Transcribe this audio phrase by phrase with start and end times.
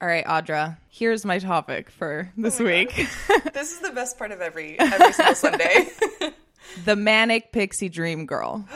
[0.00, 2.94] All right, Audra, here's my topic for oh this Oh week
[3.54, 5.88] This is the best part of every every single Sunday.
[6.84, 8.66] the Manic Pixie Dream Girl.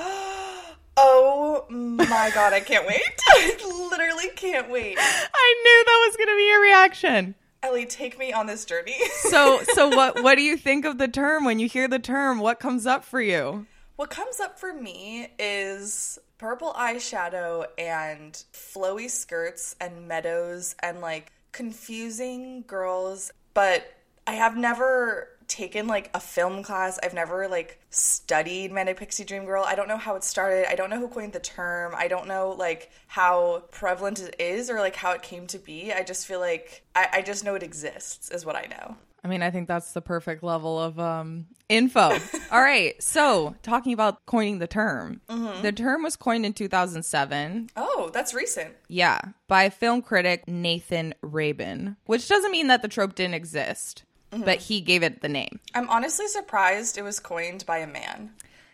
[0.96, 3.03] oh my god, I can't wait.
[3.31, 4.96] I literally can't wait.
[4.99, 7.35] I knew that was going to be a reaction.
[7.64, 8.96] Ellie, take me on this journey.
[9.23, 11.45] So, so what, what do you think of the term?
[11.45, 13.66] When you hear the term, what comes up for you?
[13.99, 21.32] What comes up for me is purple eyeshadow and flowy skirts and meadows and like
[21.51, 23.93] confusing girls, but
[24.25, 27.00] I have never taken like a film class.
[27.03, 29.64] I've never like studied Manic Pixie Dream Girl.
[29.67, 30.71] I don't know how it started.
[30.71, 31.93] I don't know who coined the term.
[31.96, 35.92] I don't know like how prevalent it is or like how it came to be.
[35.92, 38.97] I just feel like I, I just know it exists is what I know.
[39.25, 42.17] I mean, I think that's the perfect level of um, info.
[42.53, 43.00] All right.
[43.03, 47.70] So, talking about coining the term, the term was coined in 2007.
[47.77, 48.75] Oh, that's recent.
[48.89, 54.58] Yeah, by film critic Nathan Rabin, which doesn't mean that the trope didn't exist, but
[54.58, 55.58] he gave it the name.
[55.74, 58.30] I'm honestly surprised it was coined by a man.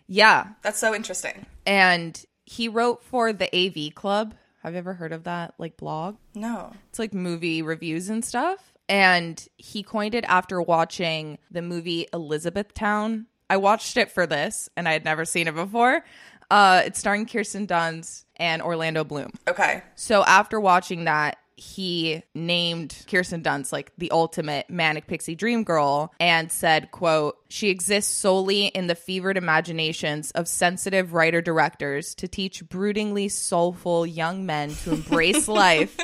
[0.07, 0.49] Yeah.
[0.63, 1.47] That's so interesting.
[1.67, 4.35] And he wrote for the AV Club.
[4.63, 6.17] Have you ever heard of that like blog?
[6.35, 6.73] No.
[6.91, 8.74] It's like movie reviews and stuff.
[8.89, 13.27] And he coined it after watching the movie Elizabethtown.
[13.49, 16.05] I watched it for this and I had never seen it before.
[16.51, 19.31] Uh, it's starring Kirsten Dunst and Orlando Bloom.
[19.49, 19.83] Okay.
[19.95, 26.13] So after watching that, he named Kirsten Dunst like the ultimate manic pixie dream girl
[26.19, 32.29] and said, quote, she exists solely in the fevered imaginations of sensitive writer directors to
[32.29, 35.97] teach broodingly soulful young men to embrace life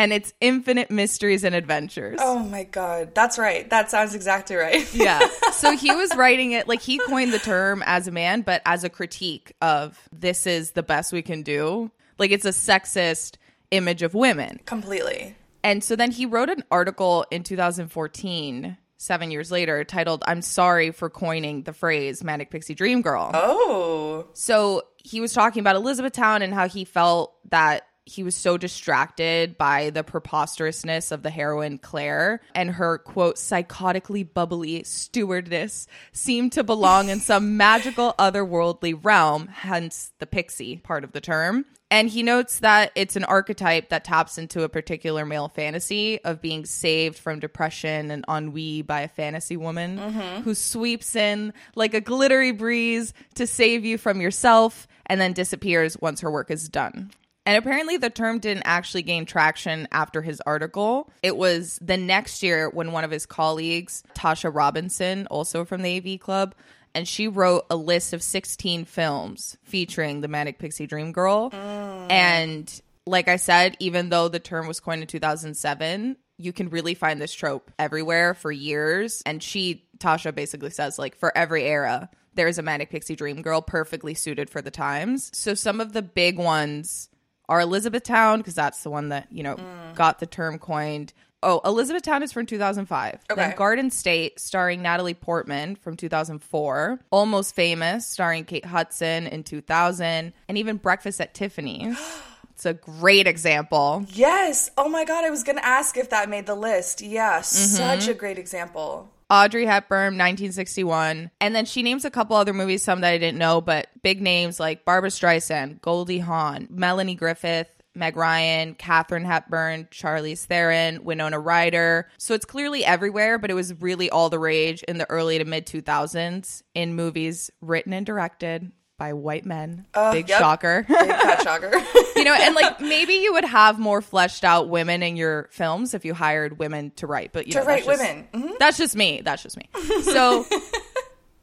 [0.00, 2.18] and its infinite mysteries and adventures.
[2.22, 3.14] Oh my god.
[3.14, 3.68] That's right.
[3.68, 4.88] That sounds exactly right.
[5.00, 5.28] Yeah.
[5.52, 8.82] So he was writing it like he coined the term as a man, but as
[8.82, 11.90] a critique of this is the best we can do.
[12.18, 13.36] Like it's a sexist
[13.70, 14.60] image of women.
[14.64, 15.36] Completely.
[15.62, 20.92] And so then he wrote an article in 2014, seven years later, titled, I'm sorry
[20.92, 23.30] for coining the phrase manic pixie dream girl.
[23.34, 24.28] Oh.
[24.32, 29.56] So he was talking about Elizabethtown and how he felt that he was so distracted
[29.56, 36.64] by the preposterousness of the heroine Claire and her quote psychotically bubbly stewardess seemed to
[36.64, 41.64] belong in some magical otherworldly realm, hence the pixie part of the term.
[41.92, 46.40] And he notes that it's an archetype that taps into a particular male fantasy of
[46.40, 50.42] being saved from depression and ennui by a fantasy woman mm-hmm.
[50.42, 55.96] who sweeps in like a glittery breeze to save you from yourself and then disappears
[56.00, 57.10] once her work is done.
[57.46, 61.10] And apparently, the term didn't actually gain traction after his article.
[61.22, 65.96] It was the next year when one of his colleagues, Tasha Robinson, also from the
[65.96, 66.54] AV Club,
[66.94, 71.50] and she wrote a list of 16 films featuring the Manic Pixie Dream Girl.
[71.50, 72.10] Mm.
[72.10, 76.94] And like I said, even though the term was coined in 2007, you can really
[76.94, 79.22] find this trope everywhere for years.
[79.26, 83.60] And she, Tasha, basically says, like, for every era, there's a Manic Pixie Dream Girl
[83.60, 85.30] perfectly suited for the times.
[85.34, 87.09] So some of the big ones
[87.50, 89.94] are Elizabethtown, because that's the one that, you know, mm.
[89.94, 91.12] got the term coined.
[91.42, 93.18] Oh, Elizabethtown is from 2005.
[93.28, 93.56] Then Okay.
[93.56, 97.00] Garden State, starring Natalie Portman from 2004.
[97.10, 100.32] Almost Famous, starring Kate Hudson in 2000.
[100.48, 101.98] And even Breakfast at Tiffany's.
[102.60, 104.04] It's a great example.
[104.10, 104.70] Yes.
[104.76, 107.00] Oh my god, I was going to ask if that made the list.
[107.00, 108.10] Yeah, such mm-hmm.
[108.10, 109.10] a great example.
[109.30, 111.30] Audrey Hepburn, 1961.
[111.40, 114.20] And then she names a couple other movies, some that I didn't know, but big
[114.20, 121.38] names like Barbra Streisand, Goldie Hawn, Melanie Griffith, Meg Ryan, Katharine Hepburn, Charlize Theron, Winona
[121.38, 122.08] Ryder.
[122.18, 125.44] So it's clearly everywhere, but it was really all the rage in the early to
[125.44, 129.86] mid 2000s in movies written and directed by white men.
[130.12, 130.38] Big yep.
[130.38, 130.84] shocker.
[130.86, 131.70] Big fat shocker.
[132.16, 135.94] you know, and like maybe you would have more fleshed out women in your films
[135.94, 138.28] if you hired women to write, but you to know, write that's just- women.
[138.50, 138.58] Mhm.
[138.58, 139.22] that's just me.
[139.24, 139.70] That's just me.
[140.02, 140.44] So,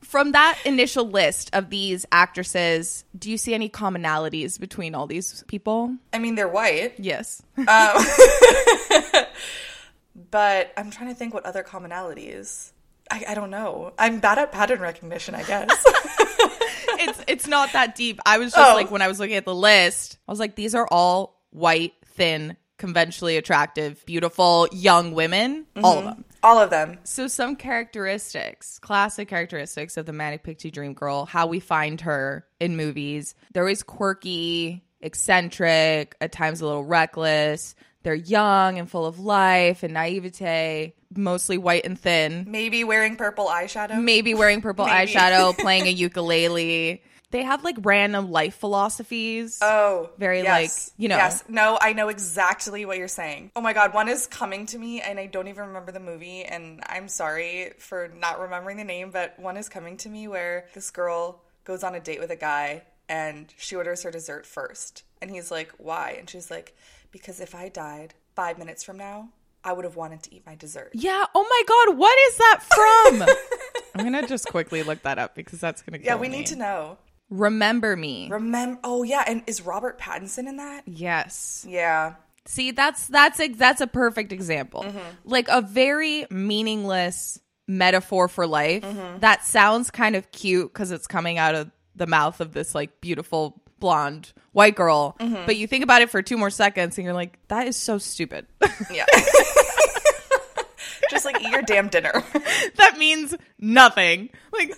[0.03, 5.43] from that initial list of these actresses, do you see any commonalities between all these
[5.47, 5.95] people?
[6.13, 7.41] I mean, they're white, Yes.
[10.31, 12.71] but I'm trying to think what other commonalities.
[13.09, 13.93] I, I don't know.
[13.97, 15.85] I'm bad at pattern recognition, I guess.
[17.27, 18.19] It's not that deep.
[18.25, 18.75] I was just Oh.
[18.75, 21.93] like when I was looking at the list, I was like, these are all white,
[22.15, 25.65] thin, conventionally attractive, beautiful young women.
[25.75, 25.85] Mm-hmm.
[25.85, 26.25] All of them.
[26.43, 26.99] All of them.
[27.03, 32.45] So some characteristics, classic characteristics of the manic pixie dream girl, how we find her
[32.59, 33.33] in movies.
[33.53, 37.75] They're always quirky, eccentric, at times a little reckless.
[38.03, 42.45] They're young and full of life and naivete, mostly white and thin.
[42.47, 44.01] Maybe wearing purple eyeshadow.
[44.01, 45.11] Maybe wearing purple Maybe.
[45.13, 47.01] eyeshadow, playing a ukulele.
[47.31, 49.59] They have like random life philosophies.
[49.61, 50.87] Oh, Very, yes.
[50.87, 51.17] like, you know.
[51.17, 53.51] Yes, no, I know exactly what you're saying.
[53.55, 56.43] Oh my god, one is coming to me, and I don't even remember the movie,
[56.43, 60.67] and I'm sorry for not remembering the name, but one is coming to me where
[60.73, 65.03] this girl goes on a date with a guy, and she orders her dessert first,
[65.21, 66.75] and he's like, "Why?" And she's like,
[67.11, 69.29] "Because if I died five minutes from now,
[69.65, 71.25] I would have wanted to eat my dessert." yeah.
[71.35, 73.35] Oh my god, what is that from?
[73.95, 75.99] I'm gonna just quickly look that up because that's gonna.
[76.01, 76.37] Yeah, we me.
[76.37, 76.97] need to know.
[77.29, 78.27] Remember me.
[78.29, 78.79] Remember?
[78.83, 80.83] Oh yeah, and is Robert Pattinson in that?
[80.87, 81.65] yes.
[81.67, 82.15] Yeah.
[82.45, 84.83] See, that's that's a, that's a perfect example.
[84.83, 84.99] Mm-hmm.
[85.25, 89.19] Like a very meaningless metaphor for life Mm-hmm.
[89.19, 93.01] that sounds kind of cute because it's coming out of the mouth of this like
[93.01, 95.17] beautiful blonde white girl.
[95.19, 95.45] Mm-hmm.
[95.45, 97.97] But you think about it for two more seconds and you're like, that is so
[97.97, 98.47] stupid.
[98.91, 99.05] Yeah.
[101.09, 102.11] Just like eat your damn dinner.
[102.75, 104.29] that means nothing.
[104.51, 104.73] Like,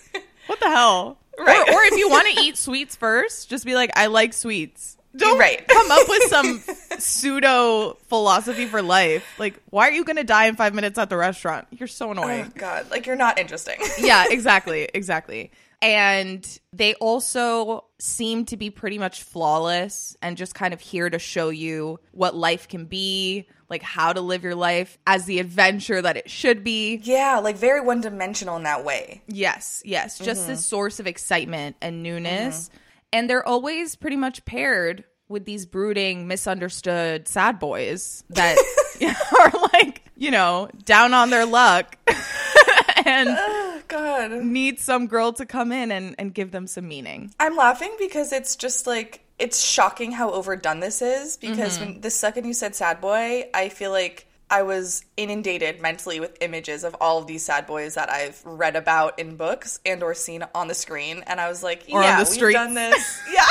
[0.47, 1.17] what the hell?
[1.39, 1.69] Right.
[1.69, 4.97] Or, or if you want to eat sweets first, just be like, I like sweets.
[5.15, 5.67] Don't Right.
[5.67, 6.61] come up with some
[6.99, 9.25] pseudo philosophy for life.
[9.39, 11.67] Like, why are you going to die in five minutes at the restaurant?
[11.71, 12.51] You're so Oh annoying.
[12.55, 13.77] god, like you're not interesting.
[13.99, 14.87] yeah, exactly.
[14.93, 15.51] Exactly.
[15.81, 21.17] And they also seem to be pretty much flawless and just kind of here to
[21.19, 26.01] show you what life can be, like how to live your life as the adventure
[26.01, 26.95] that it should be.
[27.03, 29.21] Yeah, like very one dimensional in that way.
[29.27, 30.17] Yes, yes.
[30.17, 30.49] Just Mm-hmm.
[30.51, 32.69] this source of excitement and newness.
[33.13, 38.57] And they're always pretty much paired with these brooding, misunderstood sad boys that
[39.39, 41.95] are like, you know, down on their luck
[43.05, 44.31] and Oh god.
[44.43, 47.31] need some girl to come in and, and give them some meaning.
[47.39, 52.01] I'm laughing because it's just like it's shocking how overdone this is because when mm-hmm.
[52.01, 56.83] the second you said sad boy, I feel like I was inundated mentally with images
[56.83, 60.43] of all of these sad boys that I've read about in books and or seen
[60.55, 63.21] on the screen and I was like, Or yeah, we've done this.
[63.33, 63.45] yeah.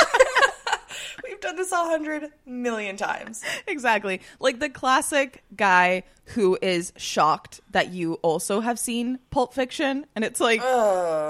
[1.23, 3.43] we've done this a hundred million times.
[3.65, 4.21] Exactly.
[4.39, 10.05] Like the classic guy who is shocked that you also have seen Pulp Fiction.
[10.15, 10.61] And it's like,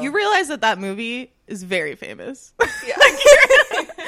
[0.01, 2.53] you realize that that movie is very famous.
[2.85, 2.95] Yeah.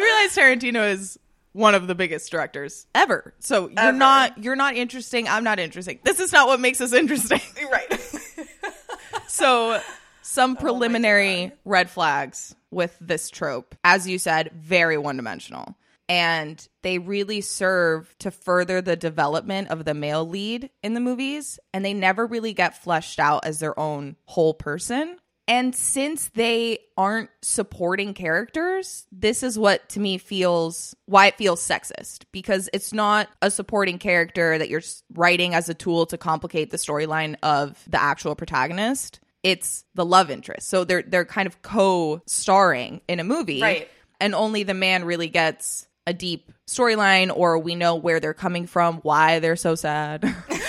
[0.00, 1.18] you realize Tarantino is
[1.52, 3.34] one of the biggest directors ever.
[3.40, 3.98] So you're Ever.
[3.98, 5.28] not you're not interesting.
[5.28, 5.98] I'm not interesting.
[6.04, 7.40] This is not what makes us interesting.
[7.70, 8.20] right.
[9.28, 9.80] so
[10.22, 13.74] some oh preliminary red flags with this trope.
[13.82, 15.76] As you said, very one dimensional.
[16.08, 21.60] And they really serve to further the development of the male lead in the movies.
[21.72, 25.18] And they never really get fleshed out as their own whole person.
[25.50, 31.60] And since they aren't supporting characters, this is what to me feels why it feels
[31.60, 34.82] sexist because it's not a supporting character that you're
[35.12, 39.18] writing as a tool to complicate the storyline of the actual protagonist.
[39.42, 40.68] It's the love interest.
[40.68, 43.60] So they're they're kind of co-starring in a movie.
[43.60, 43.88] Right.
[44.20, 48.68] And only the man really gets a deep storyline or we know where they're coming
[48.68, 50.32] from, why they're so sad.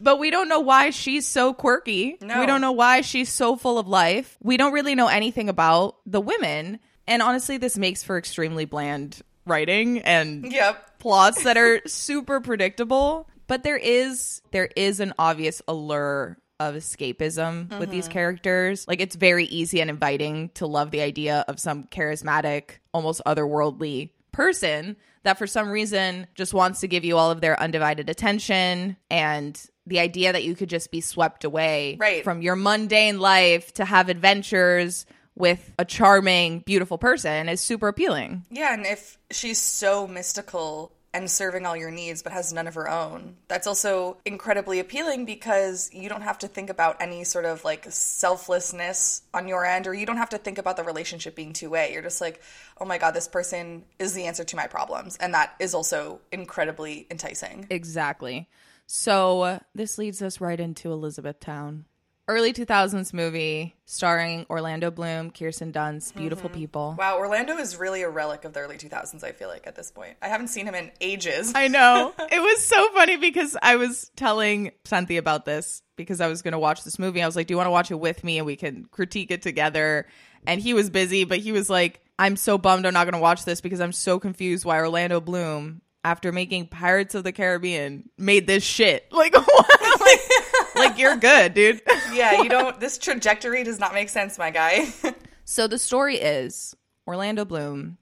[0.00, 2.18] But we don't know why she's so quirky.
[2.20, 2.40] No.
[2.40, 4.36] We don't know why she's so full of life.
[4.42, 6.78] We don't really know anything about the women.
[7.06, 10.98] And honestly, this makes for extremely bland writing and Yep.
[11.00, 13.28] plots that are super predictable.
[13.46, 18.12] But there is there is an obvious allure of escapism with these mm-hmm.
[18.12, 18.86] characters.
[18.86, 24.10] Like it's very easy and inviting to love the idea of some charismatic, almost otherworldly
[24.32, 28.96] person that for some reason just wants to give you all of their undivided attention
[29.10, 32.22] and the idea that you could just be swept away Right.
[32.24, 38.44] from your mundane life to have adventures with a charming, beautiful person is super appealing.
[38.50, 42.74] Yeah, and if she's so mystical and serving all your needs but has none of
[42.74, 47.44] her own, that's also incredibly appealing because you don't have to think about any sort
[47.44, 51.34] of like selflessness on your end, or you don't have to think about the relationship
[51.34, 51.92] being two way.
[51.92, 52.40] You're just like,
[52.80, 55.16] oh my God, this person is the answer to my problems.
[55.16, 57.66] And that is also incredibly enticing.
[57.68, 58.48] Exactly.
[58.86, 61.84] So this leads us right into Elizabethtown.
[62.28, 66.58] Early 2000s movie starring Orlando Bloom, Kirsten Dunst, beautiful mm-hmm.
[66.58, 66.94] people.
[66.98, 69.90] Wow, Orlando is really a relic of the early 2000s, I feel like, at this
[69.90, 70.18] point.
[70.20, 71.52] I haven't seen him in ages.
[71.54, 72.12] I know.
[72.30, 76.52] it was so funny because I was telling Santi about this because I was going
[76.52, 77.22] to watch this movie.
[77.22, 79.30] I was like, Do you want to watch it with me and we can critique
[79.30, 80.06] it together?
[80.46, 83.20] And he was busy, but he was like, I'm so bummed I'm not going to
[83.20, 88.10] watch this because I'm so confused why Orlando Bloom, after making Pirates of the Caribbean,
[88.18, 89.06] made this shit.
[89.12, 90.00] Like, what?
[90.00, 90.20] like,
[90.78, 91.82] like you're good, dude.
[92.12, 94.92] yeah, you don't, this trajectory does not make sense, my guy.
[95.50, 97.96] So the story is Orlando Bloom,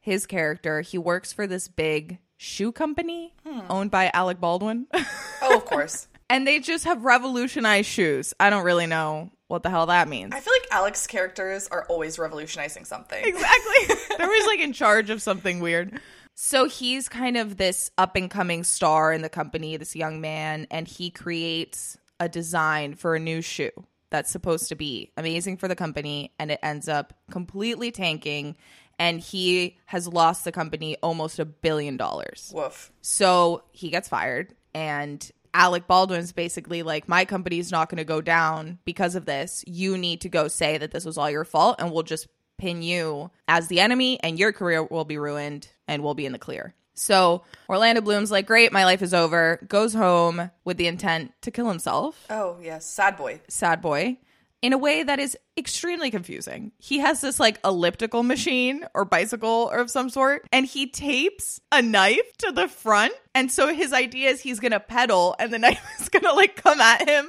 [0.00, 3.60] his character, he works for this big shoe company hmm.
[3.70, 4.88] owned by Alec Baldwin.
[4.92, 6.08] oh, of course.
[6.28, 8.34] and they just have revolutionized shoes.
[8.40, 10.34] I don't really know what the hell that means.
[10.34, 13.24] I feel like Alec's characters are always revolutionizing something.
[13.24, 13.94] Exactly.
[14.16, 16.00] They're always like in charge of something weird.
[16.34, 20.66] So he's kind of this up and coming star in the company, this young man,
[20.70, 23.70] and he creates a design for a new shoe
[24.10, 28.56] that's supposed to be amazing for the company and it ends up completely tanking
[28.98, 32.52] and he has lost the company almost a billion dollars.
[32.54, 32.90] Woof.
[33.00, 38.20] So he gets fired, and Alec Baldwin's basically like, My company's not going to go
[38.20, 39.64] down because of this.
[39.66, 42.26] You need to go say that this was all your fault, and we'll just
[42.58, 46.32] pin you as the enemy, and your career will be ruined, and we'll be in
[46.32, 46.74] the clear.
[46.98, 51.50] So Orlando Bloom's like, Great, my life is over, goes home with the intent to
[51.50, 52.26] kill himself.
[52.30, 52.84] Oh, yes.
[52.84, 53.40] Sad boy.
[53.48, 54.18] Sad boy.
[54.60, 56.72] In a way that is extremely confusing.
[56.78, 61.60] He has this like elliptical machine or bicycle or of some sort, and he tapes
[61.70, 63.12] a knife to the front.
[63.36, 66.80] And so his idea is he's gonna pedal and the knife is gonna like come
[66.80, 67.28] at him.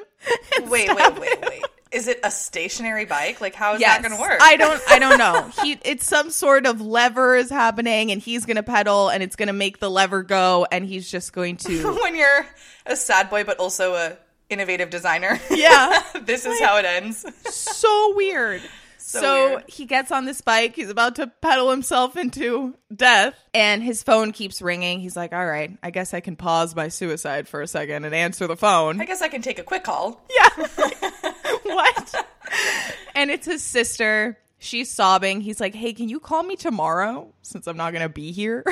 [0.70, 1.44] Wait, wait, wait, him.
[1.48, 1.64] wait.
[1.91, 3.41] Is it a stationary bike?
[3.41, 3.98] Like, how is Yes.
[3.98, 4.39] that going to work?
[4.41, 5.50] I don't I don't know.
[5.63, 9.53] He it's some sort of lever is happening and he's gonna pedal and it's gonna
[9.53, 12.46] make the lever go and he's just going to when you're
[12.86, 14.17] a sad boy, but also a
[14.50, 15.39] innovative designer.
[15.50, 16.01] Yeah.
[16.24, 17.25] this is how it ends.
[17.50, 18.62] so weird.
[19.10, 20.75] So, he gets on this bike.
[20.75, 25.00] He's about to pedal himself into death, and his phone keeps ringing.
[25.00, 28.13] He's like, "All right, I guess I can pause my suicide for a second and
[28.13, 30.24] answer the phone." I guess I can take a quick call.
[30.30, 30.68] Yeah.
[31.63, 32.25] what?
[33.16, 34.38] and it's his sister.
[34.60, 35.42] She's sobbing.
[35.42, 38.63] He's like, "Hey, can you call me tomorrow since I'm not going to be here?"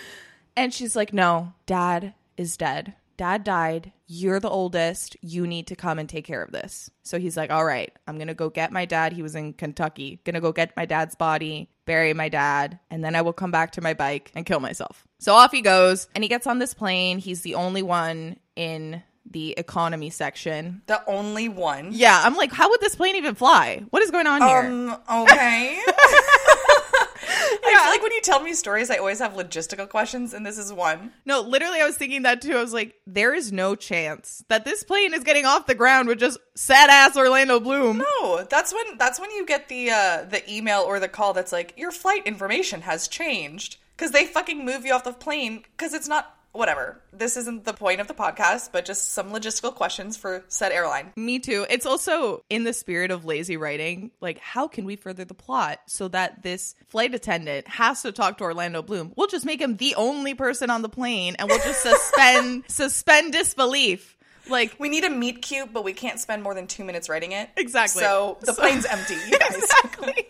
[0.56, 2.94] and she's like, "No, dad is dead.
[3.16, 3.92] Dad died.
[4.06, 5.16] You're the oldest.
[5.20, 8.16] You need to come and take care of this." So he's like, "All right, I'm
[8.16, 9.12] going to go get my dad.
[9.12, 10.20] He was in Kentucky.
[10.24, 13.50] Going to go get my dad's body, bury my dad, and then I will come
[13.50, 16.58] back to my bike and kill myself." So off he goes, and he gets on
[16.58, 17.18] this plane.
[17.18, 20.82] He's the only one in the economy section.
[20.86, 21.90] The only one.
[21.92, 23.82] Yeah, I'm like, how would this plane even fly?
[23.90, 24.58] What is going on here?
[24.58, 25.82] Um, okay.
[27.64, 30.58] I feel like when you tell me stories, I always have logistical questions, and this
[30.58, 31.12] is one.
[31.24, 32.56] No, literally, I was thinking that too.
[32.56, 36.08] I was like, there is no chance that this plane is getting off the ground
[36.08, 37.98] with just sad ass Orlando Bloom.
[37.98, 41.52] No, that's when that's when you get the uh, the email or the call that's
[41.52, 45.94] like your flight information has changed because they fucking move you off the plane because
[45.94, 47.00] it's not whatever.
[47.12, 51.12] This isn't the point of the podcast, but just some logistical questions for said airline.
[51.16, 51.66] Me too.
[51.70, 54.10] It's also in the spirit of lazy writing.
[54.20, 58.38] Like, how can we further the plot so that this flight attendant has to talk
[58.38, 59.12] to Orlando Bloom?
[59.16, 63.32] We'll just make him the only person on the plane and we'll just suspend suspend
[63.32, 64.16] disbelief.
[64.48, 67.32] Like, We need a meet cute, but we can't spend more than two minutes writing
[67.32, 67.50] it.
[67.56, 68.02] Exactly.
[68.02, 69.56] So the So- plane's empty, you guys.
[69.56, 70.28] exactly.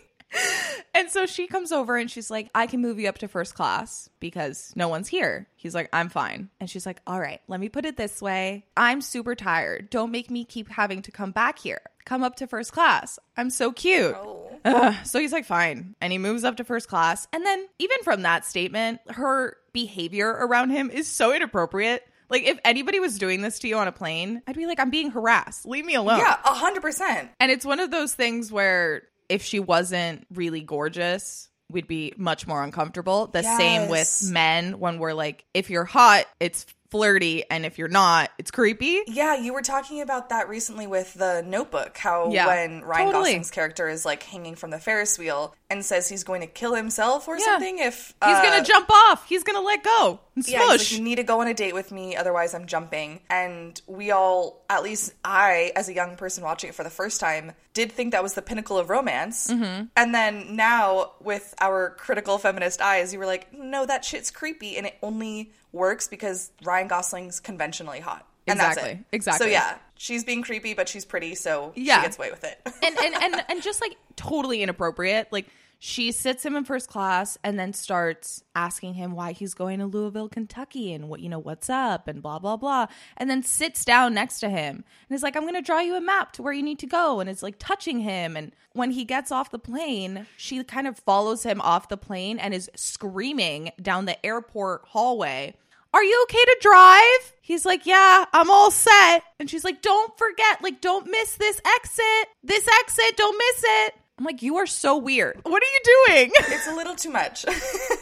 [0.93, 3.53] And so she comes over and she's like, I can move you up to first
[3.53, 5.47] class because no one's here.
[5.55, 6.49] He's like, I'm fine.
[6.59, 8.65] And she's like, All right, let me put it this way.
[8.75, 9.91] I'm super tired.
[9.91, 11.81] Don't make me keep having to come back here.
[12.05, 13.19] Come up to first class.
[13.35, 14.15] I'm so cute.
[14.17, 14.43] Oh.
[14.65, 14.95] Ugh.
[15.05, 15.95] So he's like, Fine.
[16.01, 17.27] And he moves up to first class.
[17.31, 22.07] And then, even from that statement, her behavior around him is so inappropriate.
[22.29, 24.89] Like, if anybody was doing this to you on a plane, I'd be like, I'm
[24.89, 25.65] being harassed.
[25.65, 26.19] Leave me alone.
[26.19, 27.29] Yeah, a hundred percent.
[27.39, 32.47] And it's one of those things where if she wasn't really gorgeous, we'd be much
[32.47, 33.27] more uncomfortable.
[33.27, 37.89] The same with men when we're like, if you're hot, it's flirty, and if you're
[37.89, 39.01] not, it's creepy.
[39.07, 41.97] Yeah, you were talking about that recently with the Notebook.
[41.97, 43.31] How Yeah, when Ryan totally.
[43.31, 46.73] Gosling's character is like hanging from the Ferris wheel and says he's going to kill
[46.75, 47.43] himself or Yeah.
[47.45, 49.27] something if He's uh, gonna jump off.
[49.27, 51.91] He's gonna let go and Yeah, like, you need to go on a date with
[51.91, 53.19] me, otherwise I'm jumping.
[53.29, 57.19] And we all, at least I, as a young person watching it for the first
[57.19, 59.47] time, did think that was the pinnacle of romance.
[59.49, 59.87] Mm-hmm.
[59.97, 64.77] And then now, with our critical feminist eyes, you were like, no, that shit's creepy,
[64.77, 68.25] and it only works because Ryan Gosling's conventionally hot.
[68.47, 69.05] And that's Exactly, it.
[69.11, 69.47] exactly.
[69.47, 71.97] So yeah, she's being creepy, but she's pretty, so Yeah.
[71.97, 72.59] she gets away with it.
[72.83, 75.27] and, and and and just like totally inappropriate.
[75.31, 75.47] Like
[75.79, 79.85] she sits him in first class and then starts asking him why he's going to
[79.85, 82.87] Louisville, Kentucky, and what you know what's up, and blah blah blah.
[83.17, 85.95] And then sits down next to him and is like, "I'm going to draw you
[85.95, 88.35] a map to where you need to go," and is like touching him.
[88.35, 92.39] And when he gets off the plane, she kind of follows him off the plane
[92.39, 95.53] and is screaming down the airport hallway.
[95.93, 97.33] Are you okay to drive?
[97.41, 99.23] He's like, Yeah, I'm all set.
[99.39, 102.29] And she's like, Don't forget, like, don't miss this exit.
[102.43, 103.93] This exit, don't miss it.
[104.19, 105.39] I'm like, You are so weird.
[105.43, 106.31] What are you doing?
[106.37, 107.45] it's a little too much.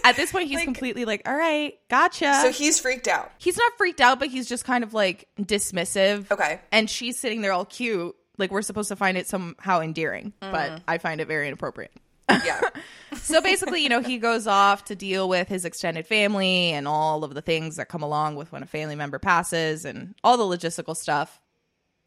[0.03, 2.33] At this point, he's Like- completely like, All right, gotcha.
[2.41, 3.31] so he's freaked out.
[3.37, 6.31] he's not freaked out, but he's just kind of like dismissive.
[6.31, 6.59] Okay.
[6.71, 8.15] And she's sitting there all cute.
[8.37, 10.51] Like, we're supposed to find it somehow endearing, Mm.
[10.51, 11.91] but I find it very inappropriate.
[12.29, 12.61] Yeah.
[13.15, 17.23] so basically, you know, he goes off to deal with his extended family and all
[17.23, 20.43] of the things that come along with when a family member passes and all the
[20.43, 21.41] logistical stuff.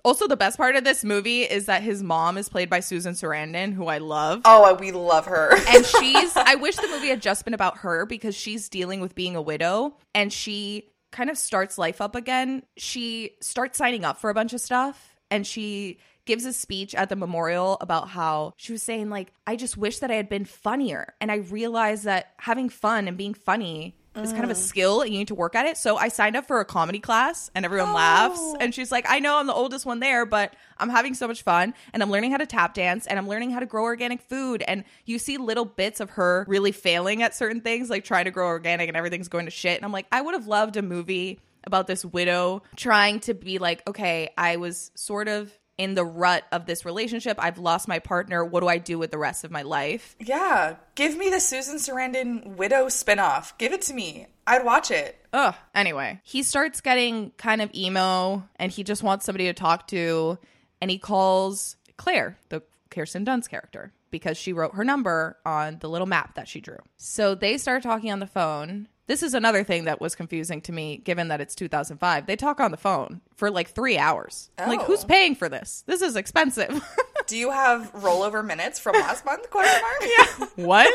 [0.05, 3.15] Also, the best part of this movie is that his mom is played by Susan
[3.15, 4.43] Sarandon, who I love.
[4.45, 5.51] Oh, we love her.
[5.69, 9.15] and she's I wish the movie had just been about her because she's dealing with
[9.15, 12.63] being a widow and she kind of starts life up again.
[12.77, 15.99] She starts signing up for a bunch of stuff and she
[16.29, 20.01] gives a speech at the memorial about how she was saying like I just wish
[20.01, 24.33] that I had been funnier and I realized that having fun and being funny is
[24.33, 24.57] kind of a mm.
[24.57, 25.77] skill and you need to work at it.
[25.77, 27.95] So I signed up for a comedy class and everyone oh.
[27.95, 28.55] laughs.
[28.61, 31.43] And she's like, I know I'm the oldest one there, but I'm having so much
[31.43, 34.21] fun and I'm learning how to tap dance and I'm learning how to grow organic
[34.23, 34.65] food.
[34.67, 38.33] And you see little bits of her really failing at certain things, like trying to
[38.33, 39.77] grow organic and everything's going to shit.
[39.77, 43.59] And I'm like, I would have loved a movie about this widow trying to be
[43.59, 47.37] like, okay, I was sort of in the rut of this relationship.
[47.41, 48.45] I've lost my partner.
[48.45, 50.17] What do I do with the rest of my life?
[50.21, 53.57] yeah, give me the Susan Sarandon widow spinoff.
[53.59, 54.27] Give it to me.
[54.47, 55.17] I'd watch it.
[55.33, 55.55] Ugh.
[55.75, 60.39] Anyway, he starts getting kind of emo and he just wants somebody to talk to.
[60.81, 65.89] And he calls Claire, the Kirsten Dunst character, because she wrote her number on the
[65.89, 66.79] little map that she drew.
[66.97, 68.89] So they start talking on the phone.
[69.09, 72.27] This is another thing that was confusing to me, given that it's 2005.
[72.27, 74.51] They talk on the phone for like three hours.
[74.59, 74.85] Like, Oh.
[74.85, 75.83] who's paying for this?
[75.87, 76.81] This is expensive.
[77.27, 79.51] Do you have rollover minutes from last month?
[79.51, 80.49] Question mark.
[80.57, 80.65] Yeah.
[80.67, 80.93] what?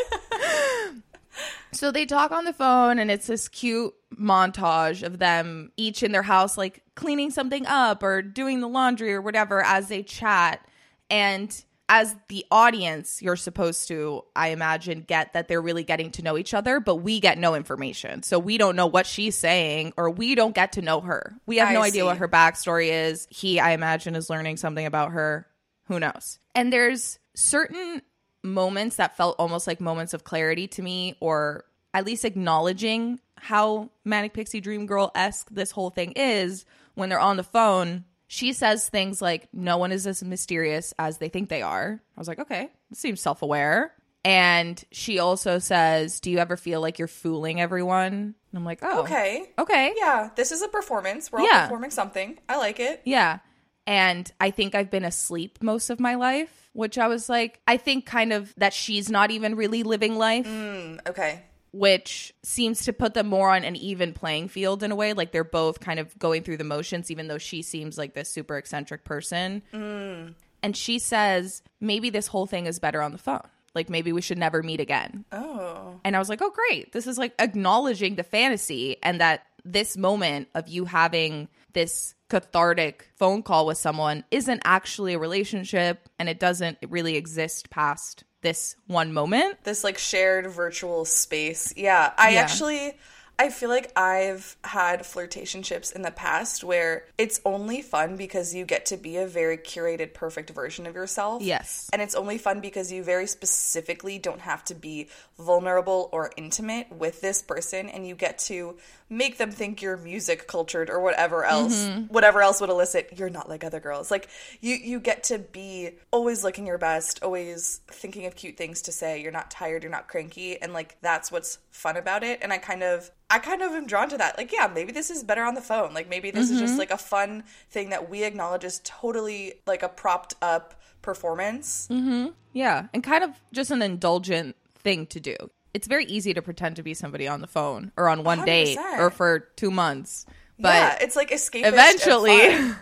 [1.71, 6.11] so they talk on the phone, and it's this cute montage of them each in
[6.11, 10.63] their house, like cleaning something up or doing the laundry or whatever as they chat.
[11.09, 16.21] And as the audience, you're supposed to, I imagine, get that they're really getting to
[16.21, 18.23] know each other, but we get no information.
[18.23, 21.35] So we don't know what she's saying, or we don't get to know her.
[21.45, 23.27] We have I no idea what her backstory is.
[23.29, 25.47] He, I imagine, is learning something about her.
[25.87, 26.39] Who knows?
[26.55, 28.01] And there's certain
[28.43, 33.89] moments that felt almost like moments of clarity to me, or at least acknowledging how
[34.05, 38.05] Manic Pixie Dream Girl esque this whole thing is when they're on the phone.
[38.33, 42.01] She says things like, No one is as mysterious as they think they are.
[42.17, 43.93] I was like, Okay, this seems self aware.
[44.25, 48.13] And she also says, Do you ever feel like you're fooling everyone?
[48.13, 49.51] And I'm like, Oh, Okay.
[49.59, 49.93] Okay.
[49.95, 51.31] Yeah, this is a performance.
[51.31, 51.63] We're all Yeah.
[51.67, 52.39] performing something.
[52.49, 53.01] I like it.
[53.05, 53.37] Yeah.
[53.85, 57.77] And I think I've been asleep most of my life, which I was like, I
[57.77, 61.43] think kind of that she's not even really living life, Mm, okay.
[61.73, 65.13] Which seems to put them more on an even playing field in a way.
[65.13, 68.29] Like they're both kind of going through the motions, even though she seems like this
[68.29, 69.63] super eccentric person.
[69.73, 70.35] Mm.
[70.61, 73.41] And she says, maybe this whole thing is better on the phone.
[73.73, 75.25] Like maybe we should never meet again.
[75.31, 75.99] Oh.
[76.03, 76.93] And I was like, oh, great.
[76.93, 83.09] This is like acknowledging the fantasy and that this moment of you having this cathartic
[83.15, 88.75] phone call with someone isn't actually a relationship and it doesn't really exist past this
[88.85, 89.63] one moment.
[89.63, 91.73] This like shared virtual space.
[91.75, 92.13] Yeah.
[92.17, 92.41] I Yeah.
[92.41, 92.93] actually
[93.39, 98.63] I feel like I've had flirtationships in the past where it's only fun because you
[98.63, 101.41] get to be a very curated, perfect version of yourself.
[101.41, 101.89] Yes.
[101.91, 105.07] And it's only fun because you very specifically don't have to be
[105.39, 108.77] vulnerable or intimate with this person and you get to
[109.17, 113.49] make them think you're music cultured or whatever else whatever else would elicit you're not
[113.49, 114.11] like other girls.
[114.11, 114.29] Like
[114.61, 118.91] you you get to be always looking your best always thinking of cute things to
[118.91, 119.21] say.
[119.21, 122.39] You're not tired you're not cranky and like that's what's fun about it.
[122.41, 124.37] And i kind of i kind of am drawn to that.
[124.37, 125.93] Like yeah maybe this is better on the phone.
[125.93, 126.79] Like maybe this is just mm-hmm.
[126.79, 131.87] like a fun thing that we acknowledge is totally like a propped up performance.
[131.91, 132.29] Mm-hmm.
[132.53, 132.87] Yeah.
[132.93, 135.35] And kind of just an indulgent thing to do.
[135.73, 138.77] It's very easy to pretend to be somebody on the phone or on one date
[138.77, 138.99] 100%.
[138.99, 140.25] or for two months.
[140.59, 142.77] But yeah it's like and eventually fun.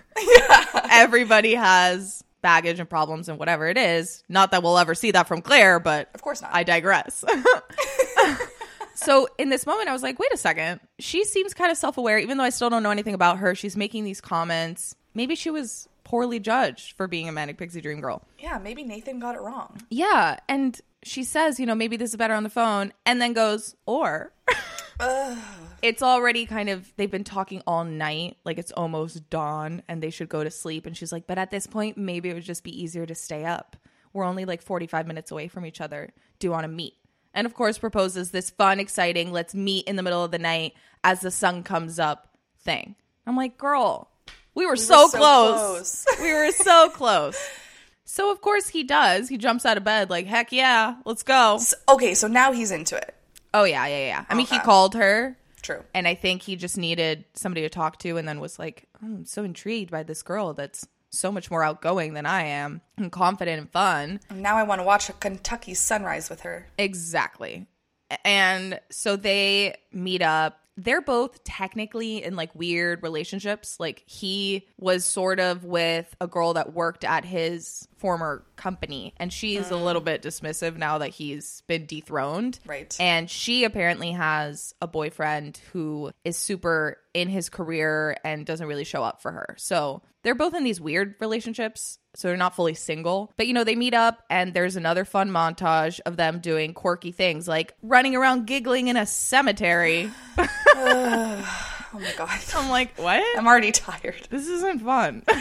[0.92, 4.24] everybody has baggage and problems and whatever it is.
[4.28, 7.24] Not that we'll ever see that from Claire, but of course not I digress.
[8.96, 10.80] so in this moment, I was like, wait a second.
[11.00, 13.56] She seems kind of self aware, even though I still don't know anything about her.
[13.56, 14.96] She's making these comments.
[15.14, 18.22] Maybe she was poorly judged for being a manic pixie dream girl.
[18.38, 20.40] yeah maybe nathan got it wrong Yeah.
[20.50, 23.76] And she says, you know, maybe this is better on the phone, and then goes,
[23.86, 24.32] or.
[25.82, 30.10] it's already kind of, they've been talking all night, like it's almost dawn, and they
[30.10, 30.86] should go to sleep.
[30.86, 33.46] And she's like, but at this point, maybe it would just be easier to stay
[33.46, 33.76] up.
[34.14, 36.12] We're only like 45 minutes away from each other.
[36.40, 36.94] Do you want to meet?
[37.34, 40.74] And of course, proposes this fun, exciting, let's meet in the middle of the night
[41.04, 42.28] as the sun comes up
[42.60, 42.96] thing.
[43.26, 44.12] I'm like, girl,
[44.54, 46.04] we were, so, so close.
[46.04, 46.22] close.
[46.22, 47.40] we were so close.
[48.12, 49.30] So of course he does.
[49.30, 51.60] He jumps out of bed like, heck yeah, let's go.
[51.60, 53.16] So- okay so now he's into it
[53.54, 54.26] Oh yeah, yeah, yeah.
[54.30, 58.00] I mean, he called her, true and I think he just needed somebody to talk
[58.00, 61.52] to, and then was like, "Oh, "I'm so intrigued by this girl that's so much
[61.52, 65.14] more outgoing than I am, and confident and fun." now i want to watch a
[65.14, 67.68] kentucky sunrise with her Exactly.
[68.26, 73.80] And so they meet up, they're both technically in like weird relationships.
[73.80, 79.32] Like he was sort of with a girl that worked at his former company and
[79.32, 82.60] she's a little bit dismissive now that he's been dethroned.
[82.66, 82.96] Right.
[83.00, 88.86] And she apparently has a boyfriend who is super in his career and doesn't really
[88.86, 89.56] show up for her.
[89.60, 92.00] So they're both in these weird relationships.
[92.16, 93.32] So they're not fully single.
[93.38, 97.12] But you know, they meet up and there's another fun montage of them doing quirky
[97.12, 100.10] things like running around giggling in a cemetery.
[101.94, 102.40] Oh my god.
[102.56, 103.22] I'm like, what?
[103.38, 104.28] I'm already tired.
[104.30, 105.24] This isn't fun.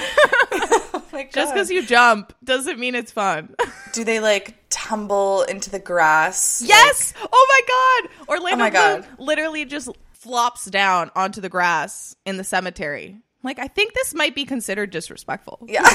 [1.13, 1.33] My god.
[1.33, 3.55] Just because you jump doesn't mean it's fun.
[3.93, 6.63] Do they like tumble into the grass?
[6.65, 7.13] yes!
[7.21, 8.29] Oh my god!
[8.29, 9.07] Orlando Oh my Bloom God.
[9.19, 13.17] literally just flops down onto the grass in the cemetery.
[13.43, 15.67] Like, I think this might be considered disrespectful.
[15.67, 15.83] Yeah.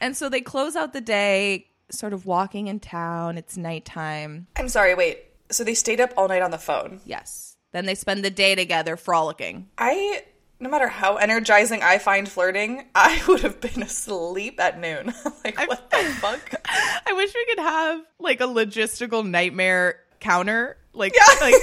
[0.00, 3.36] And so they close out the day sort of walking in town.
[3.38, 4.46] It's nighttime.
[4.56, 5.18] I'm sorry, wait.
[5.50, 7.00] So they stayed up all night on the phone.
[7.04, 7.56] Yes.
[7.72, 9.68] Then they spend the day together frolicking.
[9.76, 10.24] I
[10.60, 15.12] no matter how energizing I find flirting, I would have been asleep at noon.
[15.44, 16.54] like what the fuck?
[17.06, 21.34] I wish we could have like a logistical nightmare counter, like Yeah.
[21.40, 21.54] like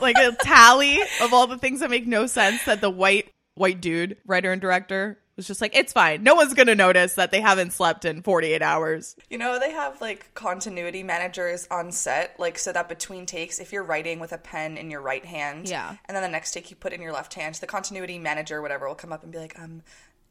[0.00, 3.80] like a tally of all the things that make no sense that the white white
[3.80, 6.22] dude, writer and director, was just like, it's fine.
[6.22, 9.16] No one's gonna notice that they haven't slept in 48 hours.
[9.30, 13.72] You know, they have like continuity managers on set, like so that between takes, if
[13.72, 15.96] you're writing with a pen in your right hand, Yeah.
[16.06, 18.86] and then the next take you put in your left hand, the continuity manager, whatever,
[18.88, 19.82] will come up and be like, um,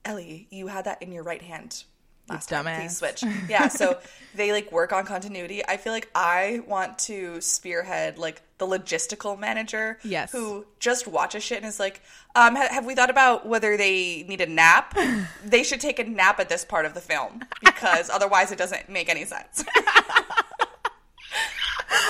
[0.05, 1.83] Ellie, you had that in your right hand.
[2.29, 2.63] Last time.
[2.65, 2.79] dumbass.
[2.79, 3.23] Please switch.
[3.49, 3.99] Yeah, so
[4.33, 5.61] they like work on continuity.
[5.67, 10.31] I feel like I want to spearhead like the logistical manager, Yes.
[10.31, 12.01] who just watches shit and is like,
[12.35, 14.97] um, ha- have we thought about whether they need a nap?
[15.45, 18.89] they should take a nap at this part of the film because otherwise it doesn't
[18.89, 19.63] make any sense.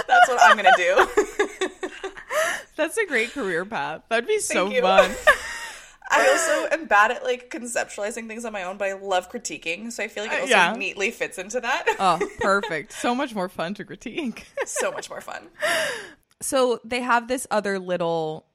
[0.07, 1.07] That's what I'm gonna do.
[2.75, 4.01] That's a great career path.
[4.09, 5.11] That'd be so fun.
[6.09, 9.91] I also am bad at like conceptualizing things on my own, but I love critiquing,
[9.91, 10.73] so I feel like it Uh, also yeah.
[10.73, 11.85] neatly fits into that.
[11.99, 12.93] oh, perfect.
[12.93, 14.45] So much more fun to critique.
[14.65, 15.47] so much more fun.
[16.43, 18.45] So they have this other little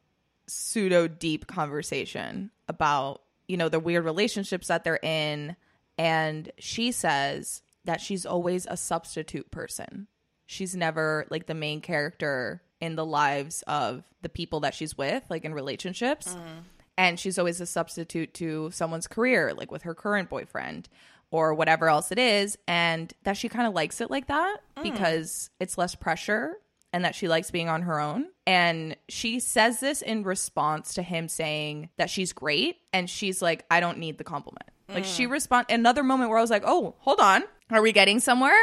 [0.46, 5.56] pseudo deep conversation about you know the weird relationships that they're in.
[5.96, 10.06] And she says that she's always a substitute person.
[10.46, 15.24] She's never like the main character in the lives of the people that she's with
[15.28, 16.28] like in relationships.
[16.28, 16.58] Mm-hmm.
[16.96, 20.88] And she's always a substitute to someone's career like with her current boyfriend
[21.30, 22.58] or whatever else it is.
[22.68, 24.82] And that she kind of likes it like that mm.
[24.82, 26.56] because it's less pressure
[26.92, 28.26] and that she likes being on her own.
[28.46, 33.64] And she says this in response to him saying that she's great and she's like
[33.70, 34.64] i don't need the compliment.
[34.88, 35.30] Like she mm.
[35.30, 37.42] respond another moment where i was like oh hold on.
[37.70, 38.58] Are we getting somewhere?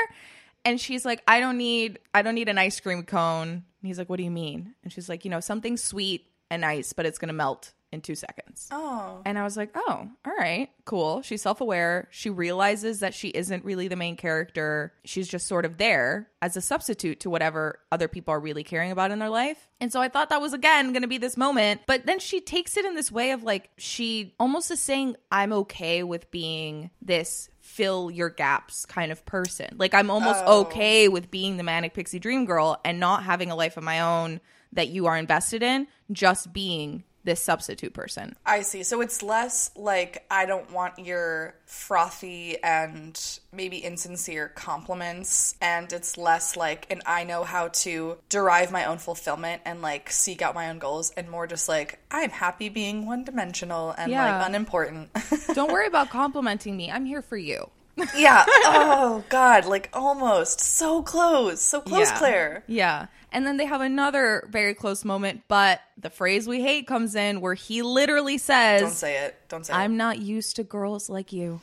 [0.64, 3.50] And she's like i don't need i don't need an ice cream cone.
[3.50, 4.74] And he's like what do you mean?
[4.84, 8.16] And she's like you know something sweet and nice but it's gonna melt in two
[8.16, 11.22] seconds Oh, and I was like, oh, all right, cool.
[11.22, 12.08] She's self aware.
[12.12, 14.94] She realizes that she isn't really the main character.
[15.04, 18.92] She's just sort of there as a substitute to whatever other people are really caring
[18.92, 19.68] about in their life.
[19.82, 21.82] And so I thought that was, again, going to be this moment.
[21.86, 25.52] But then she takes it in this way of like, she almost is saying, I'm
[25.54, 29.76] okay with being this fill your gaps kind of person.
[29.78, 30.62] Like, I'm almost Oh.
[30.62, 34.00] okay with being the manic pixie dream girl and not having a life of my
[34.02, 34.40] own
[34.74, 38.36] that you are invested in, just being this substitute person.
[38.46, 38.84] I see.
[38.84, 43.20] So it's less like I don't want your frothy and
[43.52, 48.98] maybe insincere compliments, and it's less like, and I know how to derive my own
[49.00, 53.06] fulfillment and like seek out my own goals, and more just like I'm happy being
[53.06, 54.38] one dimensional and Yeah.
[54.38, 55.10] like unimportant.
[55.54, 56.92] Don't worry about complimenting me.
[56.92, 57.70] I'm here for you.
[58.16, 58.46] Yeah.
[58.68, 59.66] Oh God.
[59.66, 61.62] Like almost so close.
[61.62, 62.18] So close, yeah.
[62.18, 62.64] Claire.
[62.68, 63.08] Yeah.
[63.32, 67.42] And then they have another very close moment, but the phrase we hate comes in
[67.42, 69.36] where he literally says, Don't say it.
[69.50, 69.78] Don't say it.
[69.78, 71.60] I'm not used to girls like you.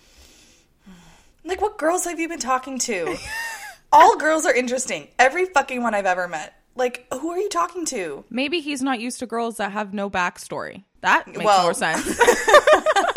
[1.45, 3.16] Like, what girls have you been talking to?
[3.92, 5.09] All girls are interesting.
[5.18, 6.55] Every fucking one I've ever met.
[6.77, 8.25] Like, who are you talking to?
[8.31, 10.85] Maybe he's not used to girls that have no backstory.
[11.01, 12.07] That makes Well- more sense.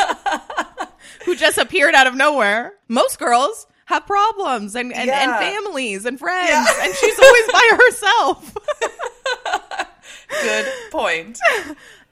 [1.25, 2.73] Who just appeared out of nowhere.
[2.87, 6.83] Most girls have problems and, and, and families and friends, Yeah.
[6.83, 8.55] and she's always by herself.
[10.41, 11.39] Good point.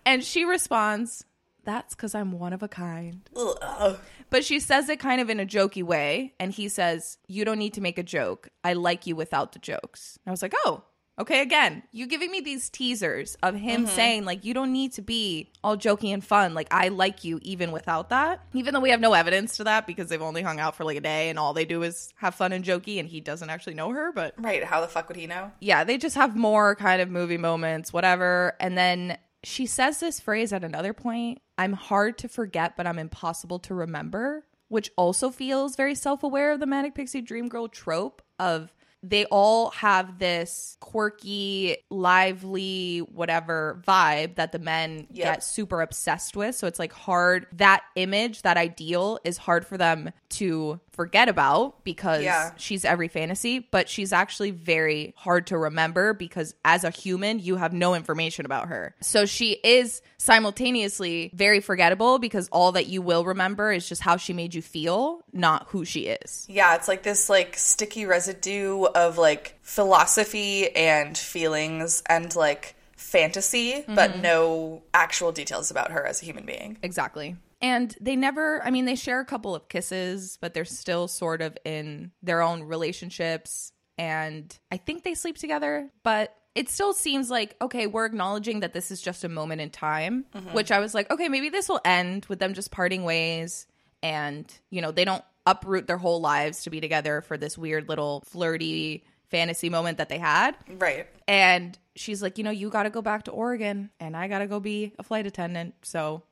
[0.06, 1.26] And she responds,
[1.63, 3.22] That's because I'm one of a kind.
[3.36, 3.98] Ugh.
[4.30, 6.34] But she says it kind of in a jokey way.
[6.39, 8.50] And he says, You don't need to make a joke.
[8.63, 10.18] I like you without the jokes.
[10.26, 10.84] And I was like, Oh,
[11.19, 13.95] Okay, again, you giving me these teasers of him Mm-hmm.
[13.95, 16.56] saying, like, you don't need to be all jokey and fun.
[16.56, 18.41] Like, I like you even without that.
[18.54, 20.97] Even though we have no evidence to that because they've only hung out for like
[20.97, 23.76] a day and all they do is have fun and jokey and he doesn't actually
[23.76, 24.12] know her.
[24.12, 24.63] But Right.
[24.63, 25.52] How the fuck would he know?
[25.60, 28.56] yeah, they just have more kind of movie moments, whatever.
[28.60, 32.97] And then she says this phrase at another point I'm hard to forget, but I'm
[32.97, 37.67] impossible to remember, which also feels very self aware of the Manic Pixie Dream Girl
[37.67, 38.73] trope of
[39.04, 45.26] they all have this quirky, lively, whatever vibe that the men Yep.
[45.26, 46.56] get super obsessed with.
[46.56, 51.84] So it's like hard, that image, that ideal is hard for them to forget about
[51.84, 52.52] because Yeah.
[52.58, 57.56] she's every fantasy, but she's actually very hard to remember because as a human, you
[57.56, 58.96] have no information about her.
[59.02, 64.17] So she is simultaneously very forgettable because all that you will remember is just how
[64.17, 66.46] she made you feel, not who she is.
[66.50, 73.84] Yeah, it's like this like sticky residue of like philosophy and feelings and like fantasy,
[73.88, 74.22] but mm-hmm.
[74.22, 76.78] no actual details about her as a human being.
[76.82, 77.36] Exactly.
[77.63, 81.41] And they never, I mean, they share a couple of kisses, but they're still sort
[81.41, 83.71] of in their own relationships.
[83.97, 88.73] And I think they sleep together, but it still seems like, okay, we're acknowledging that
[88.73, 90.54] this is just a moment in time, mm-hmm.
[90.54, 93.65] which I was like, okay, maybe this will end with them just parting ways.
[94.04, 97.88] And, you know, they don't uproot their whole lives to be together for this weird
[97.88, 100.58] little flirty fantasy moment that they had.
[100.67, 101.08] Right.
[101.30, 104.39] And she's like, you know, you got to go back to Oregon and I got
[104.39, 105.76] to go be a flight attendant.
[105.84, 106.23] So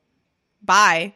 [0.64, 1.14] bye.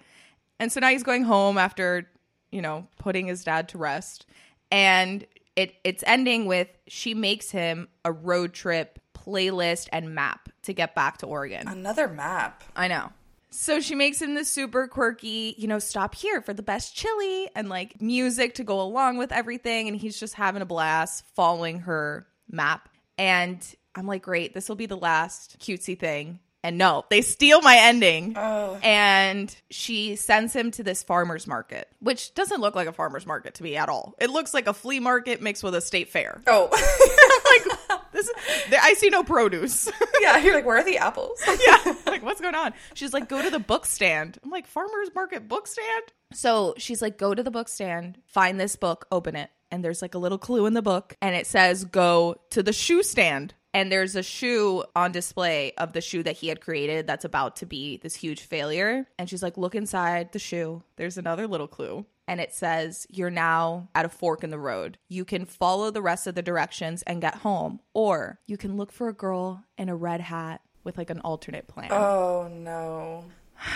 [0.59, 2.09] And so now he's going home after,
[2.51, 4.27] you know, putting his dad to rest.
[4.71, 10.73] And it it's ending with she makes him a road trip playlist and map to
[10.73, 11.67] get back to Oregon.
[11.69, 12.63] Another map.
[12.75, 13.13] I know.
[13.51, 17.49] So she makes him this super quirky, you know, stop here for the best chili
[17.55, 19.89] and like music to go along with everything.
[19.89, 22.89] And he's just having a blast following her map.
[23.17, 26.41] And I'm like, great, this will be the last cutesy thing.
[26.67, 28.35] And no, they steal my ending.
[28.37, 28.77] Oh.
[28.83, 33.55] And she sends him to this farmer's market, which doesn't look like a farmer's market
[33.55, 34.17] to me at all.
[34.19, 36.43] It looks like a flea market mixed with a state fair.
[36.49, 36.69] Oh.
[37.89, 38.35] like, this is,
[38.83, 39.89] I see no produce.
[40.21, 41.41] yeah, you're like, where are the apples?
[41.47, 41.95] yeah.
[42.05, 42.75] Like, what's going on?
[42.95, 44.37] She's like, go to the book stand.
[44.43, 46.03] I'm like, farmer's market book stand?
[46.33, 49.51] So she's like, go to the book stand, find this book, open it.
[49.71, 52.73] And there's like a little clue in the book, and it says, go to the
[52.73, 53.55] shoe stand.
[53.77, 57.57] And there's a shoe on display of the shoe that he had created that's about
[57.57, 59.07] to be this huge failure.
[59.19, 60.83] And she's like, look inside the shoe.
[60.97, 62.07] There's another little clue.
[62.27, 64.97] And it says, You're now at a fork in the road.
[65.11, 68.93] You can follow the rest of the directions and get home, or you can look
[68.93, 71.93] for a girl in a red hat with like an alternate plan.
[71.93, 73.27] Oh no.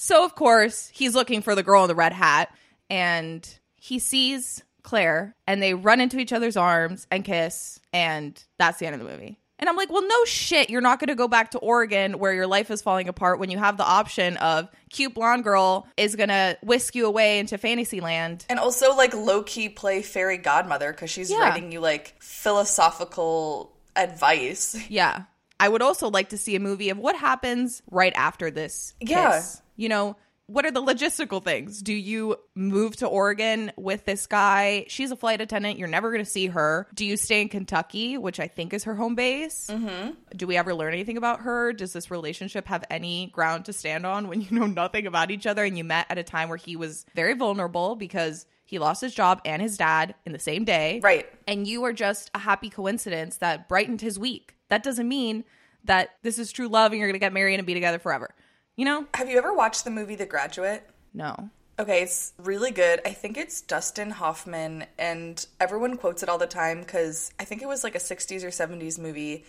[0.00, 2.54] So, of course, he's looking for the girl in the red hat
[2.88, 7.78] and he sees Claire and they run into each other's arms and kiss.
[7.92, 9.38] And that's the end of the movie.
[9.60, 10.70] And I'm like, well, no shit.
[10.70, 13.50] You're not going to go back to Oregon where your life is falling apart when
[13.50, 17.58] you have the option of cute blonde girl is going to whisk you away into
[17.58, 18.46] Fantasyland.
[18.48, 21.40] And also like low key play fairy godmother because she's Yeah.
[21.40, 24.76] writing you like philosophical advice.
[24.88, 25.24] Yeah.
[25.60, 29.60] I would also like to see a movie of what happens right after this kiss.
[29.76, 30.16] You know,
[30.48, 31.82] what are the logistical things?
[31.82, 34.86] Do you move to Oregon with this guy?
[34.88, 35.78] She's a flight attendant.
[35.78, 36.88] You're never going to see her.
[36.94, 39.68] Do you stay in Kentucky, which I think is her home base?
[39.70, 40.12] Mm-hmm.
[40.34, 41.74] Do we ever learn anything about her?
[41.74, 45.46] Does this relationship have any ground to stand on when you know nothing about each
[45.46, 49.02] other and you met at a time where he was very vulnerable because he lost
[49.02, 51.00] his job and his dad in the same day?
[51.02, 51.26] Right.
[51.46, 54.54] and you are just a happy coincidence that brightened his week.
[54.68, 55.44] That doesn't mean
[55.84, 58.34] that this is true love and you're going to get married and be together forever.
[58.78, 59.06] You know?
[59.14, 60.88] Have you ever watched the movie The Graduate?
[61.12, 61.50] No.
[61.80, 63.00] Okay, it's really good.
[63.04, 67.60] I think it's Dustin Hoffman, and everyone quotes it all the time because I think
[67.60, 69.44] it was like a 60s or 70s movie.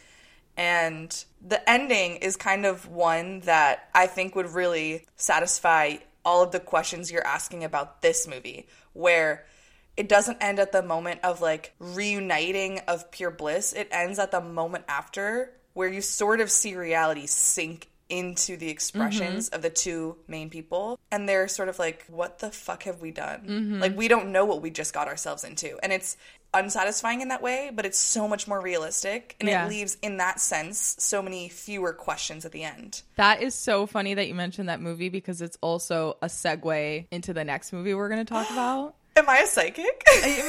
[0.57, 6.51] And the ending is kind of one that I think would really satisfy all of
[6.51, 9.45] the questions you're asking about this movie, where
[9.95, 13.73] it doesn't end at the moment of like reuniting of pure bliss.
[13.73, 18.65] It ends at the moment after where you sort of see reality sink into the
[18.65, 18.71] mm-hmm.
[18.71, 23.01] expressions of the two main people and they're sort of like what the fuck have
[23.01, 23.79] we done mm-hmm.
[23.79, 26.17] like we don't know what we just got ourselves into and it's
[26.53, 29.65] unsatisfying in that way but it's so much more realistic and Yeah.
[29.65, 33.85] it leaves in that sense so many fewer questions at the end That is so
[33.85, 37.93] funny that you mentioned that movie because it's also a segue into the next movie
[37.93, 38.95] we're going to talk about.
[39.15, 40.43] am i a psychic I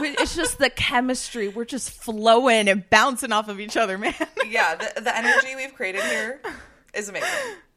[0.00, 1.48] mean, it's just the chemistry.
[1.48, 4.14] We're just flowing and bouncing off of each other, man.
[4.48, 6.40] yeah the, the energy we've created here
[6.94, 7.28] is amazing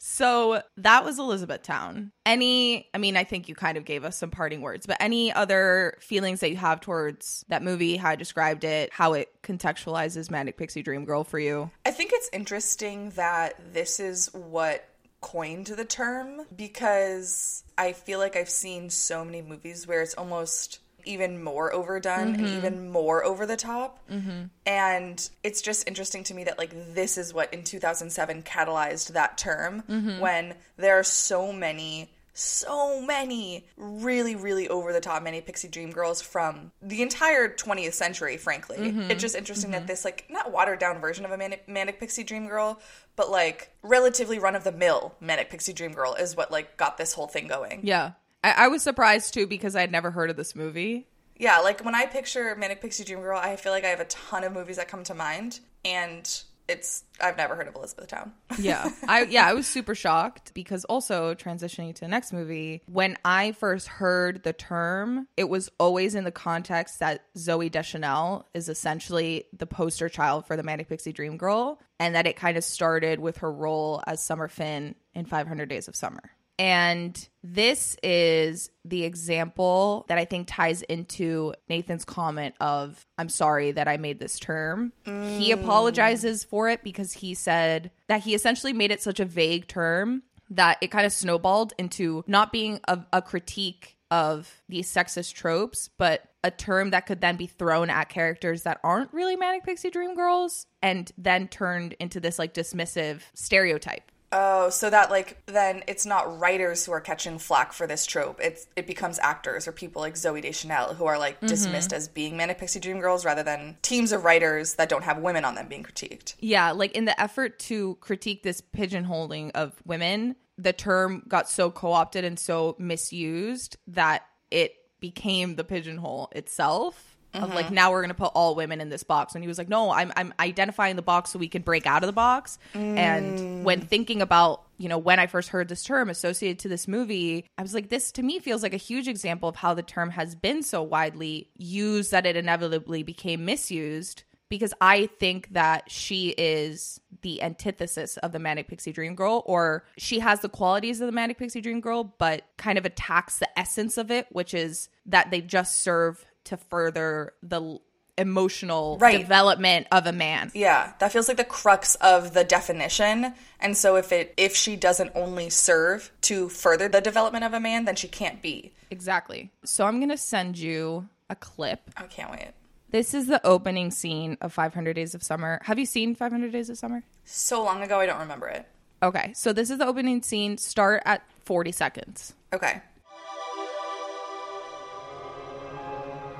[0.00, 2.12] So that was Elizabethtown.
[2.24, 5.32] Any, I mean, I think you kind of gave us some parting words, but any
[5.32, 10.30] other feelings that you have towards that movie, how I described it, how it contextualizes
[10.30, 11.70] Manic Pixie Dream Girl for you?
[11.84, 14.88] I think it's interesting that this is what
[15.20, 20.78] coined the term because I feel like I've seen so many movies where it's almost
[21.08, 23.98] even more overdone and even more over the top.
[24.10, 24.44] Mm-hmm.
[24.66, 29.38] And it's just interesting to me that, like, this is what in 2007 catalyzed that
[29.38, 30.20] term mm-hmm.
[30.20, 32.10] when there are so many.
[32.40, 37.94] So many really, really over the top Manic Pixie Dream Girls from the entire 20th
[37.94, 38.76] century, frankly.
[39.10, 42.22] It's just interesting that this, like, not watered down version of a Manic, Manic Pixie
[42.22, 42.80] Dream Girl,
[43.16, 46.96] but like relatively run of the mill Manic Pixie Dream Girl is what like got
[46.96, 47.80] this whole thing going.
[47.82, 48.12] Yeah.
[48.56, 51.06] I, I was surprised too because I had never heard of this movie.
[51.36, 54.06] Yeah, like when I picture Manic Pixie Dream Girl, I feel like I have a
[54.06, 56.28] ton of movies that come to mind, and
[56.68, 58.32] it's I've never heard of Elizabethtown.
[58.58, 58.90] Yeah.
[59.06, 63.52] I yeah, I was super shocked because also transitioning to the next movie, when I
[63.52, 69.44] first heard the term, it was always in the context that Zooey Deschanel is essentially
[69.56, 73.20] the poster child for the Manic Pixie Dream Girl and that it kind of started
[73.20, 76.22] with her role as Summer Finn in 500 Days of Summer.
[76.58, 83.70] And this is the example that I think ties into Nathan's comment of, I'm sorry
[83.72, 84.92] that I made this term.
[85.04, 85.52] He mm.
[85.52, 90.24] apologizes for it because he said that he essentially made it such a vague term
[90.50, 95.90] that it kind of snowballed into not being a, a critique of these sexist tropes,
[95.98, 99.90] but a term that could then be thrown at characters that aren't really manic pixie
[99.90, 104.10] dream girls and then turned into this like dismissive stereotype.
[104.30, 108.40] Oh, so that like then it's not writers who are catching flack for this trope.
[108.42, 111.46] It's it becomes actors or people like Zooey Deschanel who are like mm-hmm.
[111.46, 115.18] dismissed as being Manic Pixie Dream Girls rather than teams of writers that don't have
[115.18, 116.34] women on them being critiqued.
[116.40, 121.70] Yeah, like in the effort to critique this pigeonholing of women, the term got so
[121.70, 127.07] co opted and so misused that it became the pigeonhole itself.
[127.34, 127.74] Of like mm-hmm.
[127.74, 130.12] now we're gonna put all women in this box, and he was like, "No, I'm
[130.16, 133.62] I'm identifying the box so we can break out of the box." And mm.
[133.64, 137.44] when thinking about you know when I first heard this term associated to this movie,
[137.58, 140.10] I was like, "This to me feels like a huge example of how the term
[140.10, 146.30] has been so widely used that it inevitably became misused." because I think that she
[146.30, 151.06] is the antithesis of the Manic Pixie Dream Girl, or she has the qualities of
[151.06, 154.88] the Manic Pixie Dream Girl, but kind of attacks the essence of it, which is
[155.06, 157.78] that they just serve to further the
[158.16, 159.20] emotional Right.
[159.20, 160.50] development of a man.
[160.54, 163.32] Yeah, that feels like the crux of the definition.
[163.60, 167.60] And so if it if she doesn't only serve to further the development of a
[167.60, 168.72] man, then she can't be.
[168.90, 169.50] Exactly.
[169.64, 171.80] So I'm going to send you a clip.
[171.96, 172.48] I can't wait.
[172.90, 175.60] This is the opening scene of 500 Days of Summer.
[175.64, 177.02] Have you seen 500 Days of Summer?
[177.24, 178.66] So long ago I don't remember it.
[179.02, 180.58] Okay, so this is the opening scene.
[180.58, 182.34] Start at 40 seconds.
[182.52, 182.80] Okay.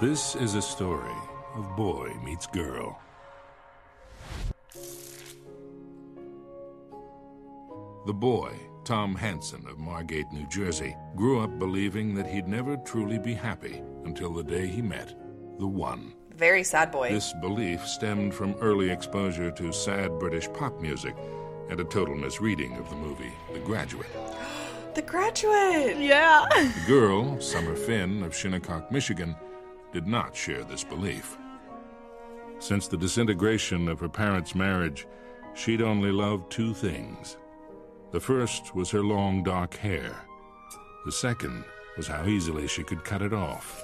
[0.00, 1.16] This is a story
[1.56, 3.00] of boy meets girl.
[8.06, 13.18] The boy, Tom Hansen of Margate, New Jersey, grew up believing that he'd never truly
[13.18, 15.16] be happy until the day he met
[15.58, 16.14] the one.
[16.32, 17.10] Very sad boy.
[17.10, 21.16] This belief stemmed from early exposure to sad British pop music
[21.70, 24.06] and a total misreading of the movie The Graduate.
[24.94, 25.98] the graduate.
[25.98, 26.46] Yeah.
[26.52, 29.34] The girl, Summer Finn of Shinnecock, Michigan,
[29.92, 31.36] did not share this belief.
[32.58, 35.06] Since the disintegration of her parents' marriage,
[35.54, 37.36] she'd only loved two things.
[38.10, 40.16] The first was her long dark hair.
[41.04, 41.64] The second
[41.96, 43.82] was how easily she could cut it off.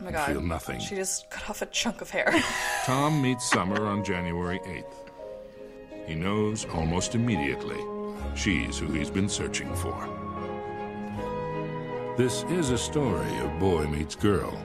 [0.00, 0.32] Oh my god.
[0.32, 0.78] feel nothing.
[0.78, 2.32] She just cut off a chunk of hair.
[2.84, 5.10] Tom meets Summer on January 8th.
[6.06, 7.80] He knows almost immediately
[8.34, 10.08] she's who he's been searching for.
[12.16, 14.56] This is a story of boy meets girl.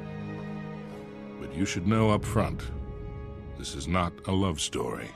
[1.51, 2.61] But you should know up front
[3.57, 5.09] this is not a love story.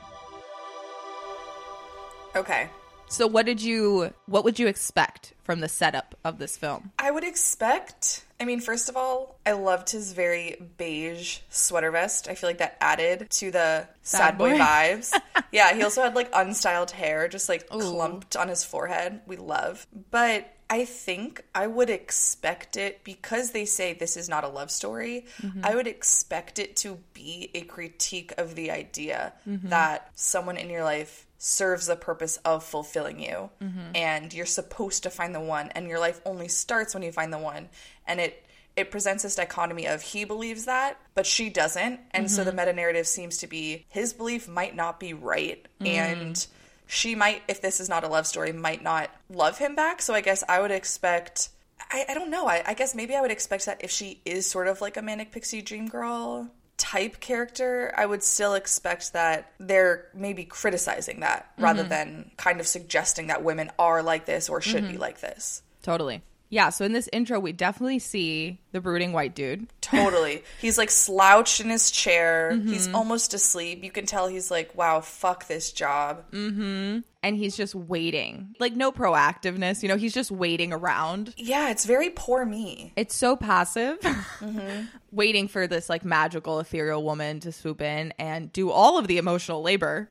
[2.36, 2.68] okay.
[3.08, 6.92] So what did you what would you expect from the setup of this film?
[6.98, 8.24] I would expect.
[8.38, 12.28] I mean, first of all, I loved his very beige sweater vest.
[12.28, 14.58] I feel like that added to the sad, boy, boy.
[14.58, 15.18] vibes.
[15.52, 19.22] yeah, he also had like unstyled hair, just like clumped on his forehead.
[19.26, 19.86] We love.
[20.10, 24.70] But I think I would expect it because they say this is not a love
[24.70, 25.26] story.
[25.40, 25.60] Mm-hmm.
[25.62, 29.68] I would expect it to be a critique of the idea mm-hmm.
[29.68, 33.50] that someone in your life serves the purpose of fulfilling you.
[33.62, 33.94] Mm-hmm.
[33.94, 37.32] And you're supposed to find the one and your life only starts when you find
[37.32, 37.68] the one.
[38.06, 38.42] And it
[38.74, 42.00] it presents this dichotomy of he believes that but she doesn't.
[42.10, 45.66] And so the meta narrative seems to be his belief might not be right.
[45.80, 45.86] Mm.
[45.86, 46.46] And
[46.86, 50.00] she might, if this is not a love story, might not love him back.
[50.02, 51.50] So I guess I would expect.
[51.90, 52.46] I, I don't know.
[52.46, 55.02] I, I guess maybe I would expect that if she is sort of like a
[55.02, 61.50] manic pixie dream girl type character, I would still expect that they're maybe criticizing that
[61.58, 61.90] rather mm-hmm.
[61.90, 65.00] than kind of suggesting that women are like this or should be mm-hmm.
[65.00, 65.62] like this.
[65.82, 66.22] Totally.
[66.48, 69.66] Yeah, so in this intro, we definitely see the brooding white dude.
[69.80, 70.44] Totally.
[70.60, 72.52] he's like slouched in his chair.
[72.54, 72.68] Mm-hmm.
[72.68, 73.82] He's almost asleep.
[73.82, 76.24] You can tell he's like, wow, fuck this job.
[76.30, 77.00] Mm-hmm.
[77.22, 78.54] and he's just waiting.
[78.60, 81.34] Like no proactiveness, you know, he's just waiting around.
[81.36, 82.92] Yeah, it's very poor me.
[82.96, 83.98] It's so passive.
[84.36, 84.84] Mm-hmm.
[85.12, 89.16] waiting for this like magical ethereal woman to swoop in and do all of the
[89.16, 90.10] emotional labor.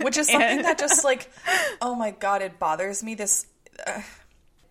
[0.00, 1.28] Which is something that just like,
[1.82, 3.16] oh my god, it bothers me.
[3.16, 3.46] This,
[3.84, 4.00] uh,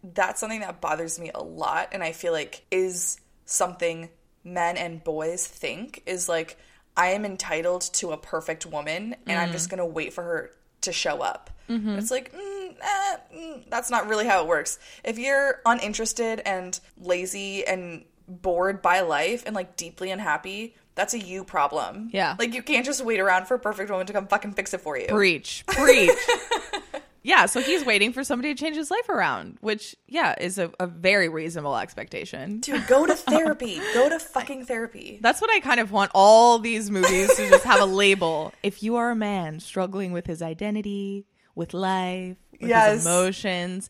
[0.04, 1.90] that's something that bothers me a lot.
[1.92, 4.10] And I feel like is something
[4.44, 6.58] men and boys think is like,
[6.96, 10.52] I am entitled to a perfect woman and I'm just going to wait for her
[10.82, 11.50] to show up.
[11.98, 14.78] It's like, mm, eh, mm, that's not really how it works.
[15.04, 21.20] If you're uninterested and lazy and bored by life and like deeply unhappy, that's a
[21.20, 22.10] you problem.
[22.14, 22.36] Yeah.
[22.38, 24.82] Like you can't just wait around for a perfect woman to come fucking fix it
[24.82, 25.08] for you.
[25.08, 25.64] Preach.
[25.68, 26.12] Preach.
[27.24, 30.72] yeah, so he's waiting for somebody to change his life around, which, yeah, is a,
[30.80, 32.60] a very reasonable expectation.
[32.60, 33.80] Dude, go to therapy.
[33.94, 35.20] go to fucking therapy.
[35.22, 38.52] That's what I kind of want all these movies to just have a label.
[38.62, 42.94] If you are a man struggling with his identity, with life, with Yes.
[42.98, 43.90] his emotions,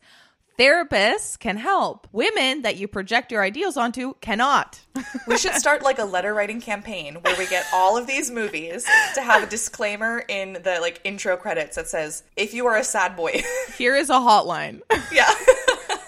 [0.57, 2.07] therapists can help.
[2.11, 4.79] Women that you project your ideals onto cannot.
[5.27, 8.85] We should start like a letter writing campaign where we get all of these movies
[9.15, 12.83] to have a disclaimer in the like intro credits that says, if you are a
[12.83, 13.41] sad boy.
[13.77, 14.81] Here is a hotline,
[15.11, 15.31] yeah.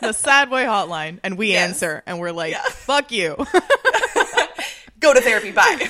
[0.01, 1.69] the sad boy hotline, and we Yes.
[1.69, 2.63] answer, and we're like, Yeah.
[2.63, 3.35] fuck you.
[4.99, 5.51] go to therapy.
[5.51, 5.89] Bye.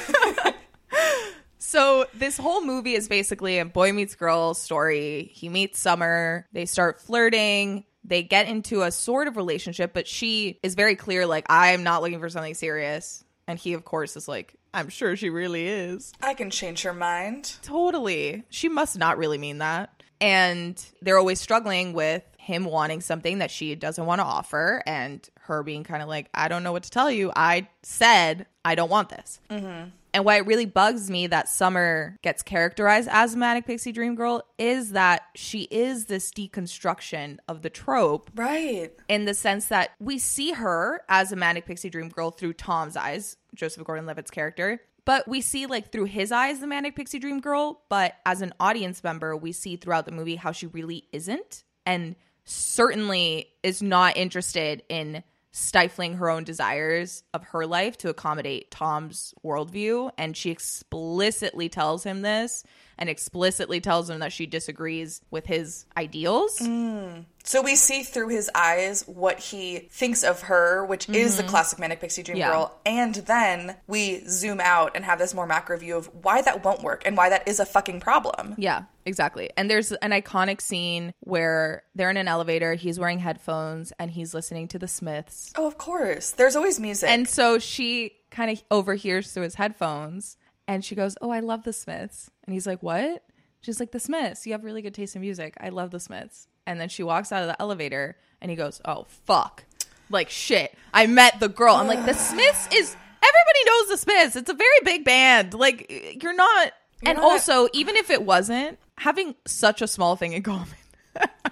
[1.57, 5.31] So this whole movie is basically a boy meets girl story.
[5.33, 6.47] He meets Summer.
[6.53, 7.83] They start flirting.
[8.07, 12.01] They get into a sort of relationship, but she is very clear, like, I'm not
[12.01, 13.23] looking for something serious.
[13.47, 16.13] And he, of course, is like, I'm sure she really is.
[16.21, 17.55] I can change her mind.
[17.61, 18.43] Totally.
[18.49, 20.03] She must not really mean that.
[20.21, 25.27] And they're always struggling with him wanting something that she doesn't want to offer and
[25.41, 27.31] her being kind of like, I don't know what to tell you.
[27.35, 29.39] I said I don't want this.
[29.49, 29.89] Mm-hmm.
[30.15, 34.15] And why it really bugs me that Summer gets characterized as a manic pixie dream
[34.15, 38.93] girl is that she is this deconstruction of the trope Right.
[39.09, 42.95] in the sense that we see her as a manic pixie dream girl through Tom's
[42.95, 44.79] eyes, Joseph Gordon-Levitt's character.
[45.03, 48.53] But we see like through his eyes the manic pixie dream girl, but as an
[48.57, 54.15] audience member, we see throughout the movie how she really isn't and certainly is not
[54.15, 55.23] interested in
[55.57, 60.11] stifling her own desires of her life to accommodate Tom's worldview.
[60.17, 62.63] And she explicitly tells him this
[62.97, 66.59] and explicitly tells him that she disagrees with his ideals.
[66.59, 67.25] Mm.
[67.43, 71.51] So we see through his eyes what he thinks of her, which is the mm-hmm.
[71.51, 72.49] classic manic pixie dream Yeah.
[72.49, 76.63] girl, and then we zoom out and have this more macro view of why that
[76.63, 78.55] won't work and why that is a fucking problem.
[78.57, 79.51] Yeah, exactly.
[79.55, 84.33] And there's an iconic scene where they're in an elevator, he's wearing headphones, and he's
[84.33, 85.53] listening to the Smiths.
[85.55, 86.31] Oh, of course.
[86.31, 87.09] There's always music.
[87.09, 90.37] And so she kind of overhears through his headphones
[90.67, 92.29] and she goes, Oh, I love the Smiths.
[92.45, 93.23] And he's like, What?
[93.61, 94.45] She's like, The Smiths.
[94.45, 95.55] You have really good taste in music.
[95.59, 96.47] I love the Smiths.
[96.67, 99.63] And then she walks out of the elevator and he goes, Oh, fuck.
[100.09, 100.75] Like, shit.
[100.93, 101.75] I met the girl.
[101.75, 102.95] I'm like, The Smiths is.
[103.23, 104.35] Everybody knows the Smiths.
[104.35, 105.53] It's a very big band.
[105.55, 106.73] Like, you're not.
[107.03, 110.67] and not- also, even if it wasn't, having such a small thing in common.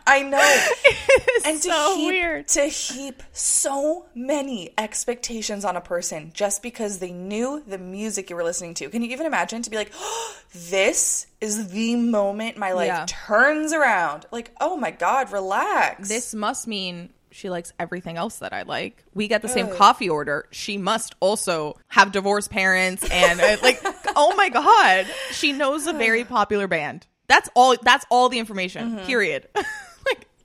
[0.05, 0.65] I know.
[1.45, 2.47] and to so heap, weird.
[2.49, 8.35] to heap so many expectations on a person just because they knew the music you
[8.35, 8.89] were listening to.
[8.89, 10.35] Can you even imagine to be like, oh,
[10.69, 13.05] this is the moment my life Yeah.
[13.07, 14.25] turns around?
[14.31, 16.07] Like, oh my god, relax.
[16.09, 19.03] This must mean she likes everything else that I like.
[19.15, 20.45] We get the same coffee order.
[20.51, 23.81] She must also have divorced parents and uh, like
[24.15, 27.07] oh my god, she knows a very popular band.
[27.27, 28.99] That's all that's all the information.
[28.99, 29.47] Period.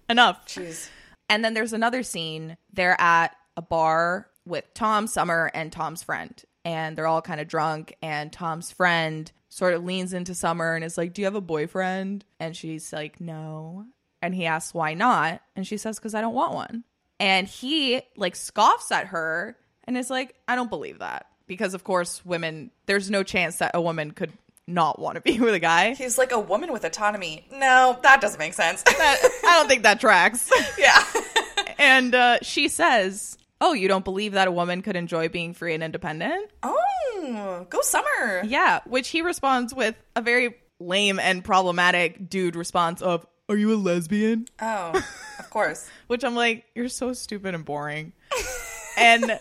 [0.08, 0.46] enough.
[0.46, 0.88] Jeez.
[1.28, 2.56] And then there's another scene.
[2.72, 6.42] They're at a bar with Tom, Summer, and Tom's friend.
[6.64, 7.94] And they're all kind of drunk.
[8.02, 11.40] And Tom's friend sort of leans into Summer and is like, Do you have a
[11.40, 12.24] boyfriend?
[12.40, 13.86] And she's like, No.
[14.20, 15.42] And he asks, Why not?
[15.56, 16.84] And she says, Because I don't want one.
[17.20, 21.26] And he like scoffs at her and is like, I don't believe that.
[21.46, 24.32] Because, of course, women, there's no chance that a woman could
[24.68, 25.94] not want to be with a guy.
[25.94, 27.46] He's like a woman with autonomy.
[27.52, 28.82] No, that doesn't make sense.
[28.86, 30.50] That- I don't think that tracks.
[30.78, 31.02] yeah.
[31.78, 35.74] and uh, she says, "Oh, you don't believe that a woman could enjoy being free
[35.74, 38.42] and independent?" Oh, go summer.
[38.44, 43.72] Yeah, which he responds with a very lame and problematic dude response of, Are you
[43.72, 44.46] a lesbian?
[44.60, 44.92] Oh,
[45.38, 45.88] of course.
[46.06, 48.12] Which I'm like, You're so stupid and boring.
[48.96, 49.38] and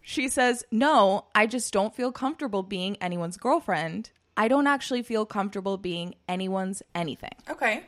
[0.00, 4.10] she says, No, I just don't feel comfortable being anyone's girlfriend.
[4.36, 7.34] I don't actually feel comfortable being anyone's anything.
[7.50, 7.82] Okay.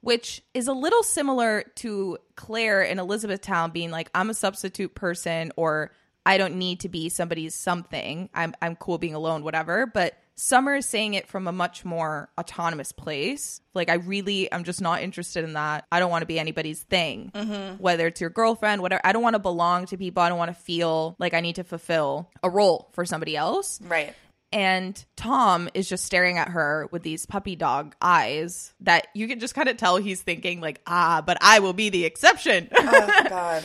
[0.00, 5.52] Which is a little similar to Claire in Elizabethtown being like, I'm a substitute person
[5.56, 5.92] or
[6.26, 8.28] I don't need to be somebody's something.
[8.34, 9.86] I'm I'm cool being alone, whatever.
[9.86, 13.60] But Summer is saying it from a much more autonomous place.
[13.72, 15.86] Like, I really, I'm just not interested in that.
[15.92, 17.80] I don't want to be anybody's thing, mm-hmm.
[17.80, 19.00] whether it's your girlfriend, whatever.
[19.04, 20.24] I don't want to belong to people.
[20.24, 23.80] I don't want to feel like I need to fulfill a role for somebody else.
[23.82, 24.12] Right.
[24.54, 29.40] And Tom is just staring at her with these puppy dog eyes that you can
[29.40, 32.68] just kind of tell he's thinking, like, ah, but I will be the exception.
[32.72, 33.64] Oh, God.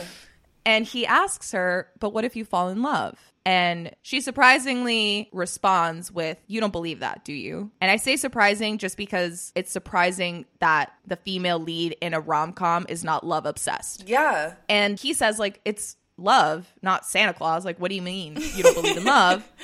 [0.66, 3.16] And he asks her, But what if you fall in love?
[3.46, 7.70] And she surprisingly responds with, You don't believe that, do you?
[7.80, 12.52] And I say surprising just because it's surprising that the female lead in a rom
[12.52, 14.08] com is not love obsessed.
[14.08, 14.54] Yeah.
[14.68, 17.64] And he says, like, it's love, not Santa Claus.
[17.64, 19.48] Like, what do you mean you don't believe in love?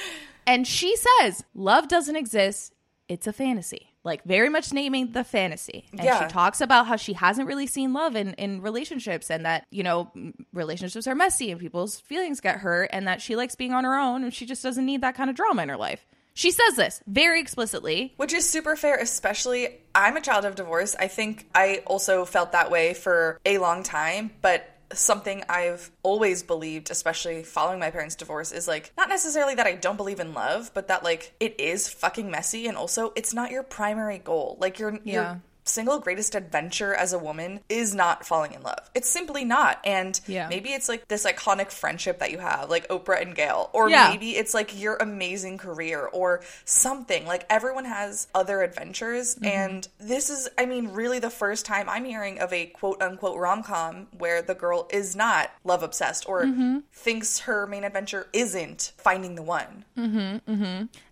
[0.47, 2.73] And she says, Love doesn't exist.
[3.09, 3.93] It's a fantasy.
[4.05, 5.87] Like, very much naming the fantasy.
[5.93, 6.23] And Yeah.
[6.23, 9.83] she talks about how she hasn't really seen love in, in relationships and that, you
[9.83, 10.13] know,
[10.53, 13.97] relationships are messy and people's feelings get hurt and that she likes being on her
[13.97, 16.07] own and she just doesn't need that kind of drama in her life.
[16.35, 18.13] She says this very explicitly.
[18.17, 20.95] Which is super fair, especially I'm a child of divorce.
[20.99, 26.43] I think I also felt that way for a long time, but something I've always
[26.43, 30.35] believed, especially following my parents' divorce, is like not necessarily that I don't believe in
[30.35, 34.57] love, but that like it is fucking messy and also it's not your primary goal.
[34.61, 35.37] Like your Yeah.
[35.69, 38.89] Single greatest adventure as a woman is not falling in love.
[38.95, 39.81] It's simply not.
[39.85, 40.49] And Yeah.
[40.49, 44.09] maybe it's like this iconic friendship that you have, like Oprah and Gayle, or Yeah.
[44.11, 47.27] maybe it's like your amazing career or something.
[47.27, 49.35] Like everyone has other adventures.
[49.35, 49.45] Mm-hmm.
[49.47, 53.37] And this is, I mean, really the first time I'm hearing of a quote unquote
[53.39, 56.79] rom com where the girl is not love obsessed or Mm-hmm.
[56.93, 59.85] thinks her main adventure isn't finding the one.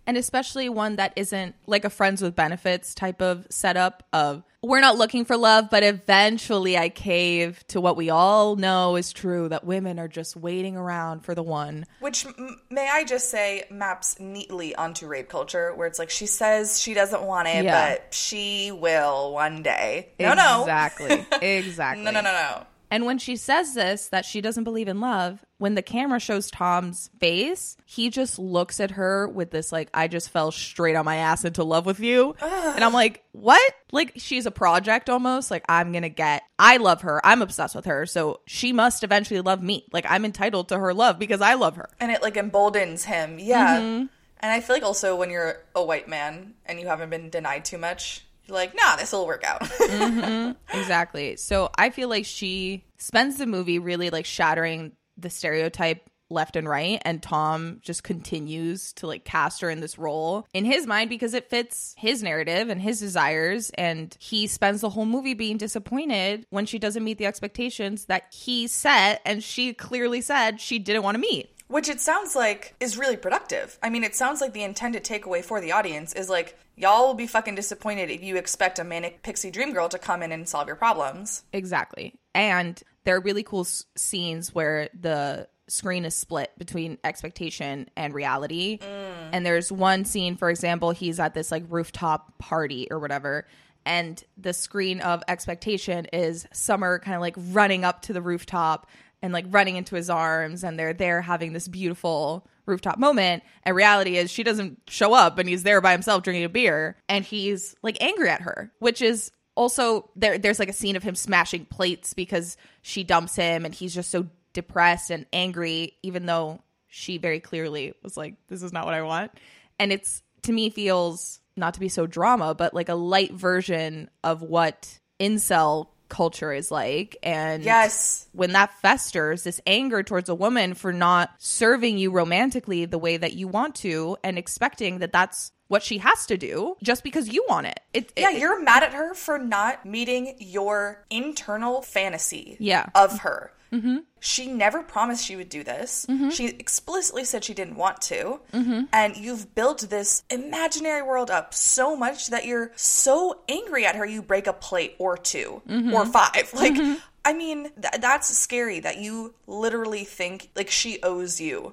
[0.07, 4.79] And especially one that isn't like a friends with benefits type of setup of we're
[4.81, 9.47] not looking for love but eventually i cave to what we all know is true
[9.49, 12.25] that women are just waiting around for the one Which,
[12.69, 16.93] may I just say, maps neatly onto rape culture, where it's like she says she
[16.93, 17.89] doesn't want it, Yeah.
[17.95, 20.09] but she will one day.
[20.19, 20.61] No, no.
[20.61, 22.65] exactly exactly No, no, no, no.
[22.91, 26.51] And when she says this that she doesn't believe in love when the camera shows
[26.51, 31.05] tom's face he just looks at her with this like i just fell straight on
[31.05, 32.35] my ass into love with you.
[32.41, 33.73] And i'm like what?
[33.91, 35.51] Like she's a project almost.
[35.51, 37.25] Like i'm gonna get i love her.
[37.25, 38.05] I'm obsessed with her.
[38.05, 39.85] So she must eventually love me.
[39.91, 41.89] Like i'm entitled to her love because i love her.
[41.99, 43.39] And it like emboldens him.
[43.39, 43.79] Yeah.
[43.79, 44.05] Mm-hmm.
[44.39, 47.65] And I feel like also when you're a white man and you haven't been denied
[47.65, 49.61] too much, you're like, nah, this will work out.
[49.95, 50.77] Mm-hmm.
[50.77, 51.35] Exactly.
[51.37, 56.67] So I feel like she spends the movie really like shattering the stereotype left and
[56.67, 61.09] right and Tom just continues to like cast her in this role in his mind
[61.09, 65.57] because it fits his narrative and his desires and he spends the whole movie being
[65.57, 70.79] disappointed when she doesn't meet the expectations that he set and she clearly said she
[70.79, 71.51] didn't want to meet.
[71.67, 73.79] Which it sounds like is really productive.
[73.81, 77.13] I mean, it sounds like the intended takeaway for the audience is like, y'all will
[77.13, 80.47] be fucking disappointed if you expect a manic pixie dream girl to come in and
[80.47, 81.43] solve your problems.
[81.53, 82.13] Exactly.
[82.33, 88.13] And there are really cool s- scenes where the screen is split between expectation and
[88.13, 88.79] reality.
[88.79, 89.29] Mm.
[89.31, 93.47] And there's one scene, for example, he's at this like rooftop party or whatever.
[93.85, 98.87] And the screen of expectation is Summer kind of like running up to the rooftop
[99.21, 100.63] and like running into his arms.
[100.63, 103.43] And they're there having this beautiful rooftop moment.
[103.63, 106.97] And reality is she doesn't show up and he's there by himself drinking a beer.
[107.09, 111.03] And he's like angry at her, which is also there there's like a scene of
[111.03, 116.25] him smashing plates because she dumps him and he's just so depressed and angry even
[116.25, 119.31] though she very clearly was like this is not what I want
[119.79, 124.09] and it's to me feels not to be so drama but like a light version
[124.23, 128.27] of what incel culture is like and Yes.
[128.33, 133.17] when that festers this anger towards a woman for not serving you romantically the way
[133.17, 137.27] that you want to and expecting that that's what she has to do just because
[137.27, 141.81] you want it, it Yeah, it- you're mad at her for not meeting your internal
[141.81, 142.85] fantasy Yeah.
[142.93, 143.51] of her.
[143.75, 143.97] Mm-hmm.
[144.19, 146.05] She never promised she would do this.
[146.09, 146.29] Mm-hmm.
[146.29, 148.39] She explicitly said she didn't want to.
[148.53, 148.83] Mm-hmm.
[148.93, 154.05] And you've built this imaginary world up so much that you're so angry at her,
[154.05, 155.93] you break a plate or 2 mm-hmm.
[155.93, 156.51] or five.
[156.65, 156.77] Like,
[157.25, 161.71] I mean, th- that's scary that you literally think like she owes you.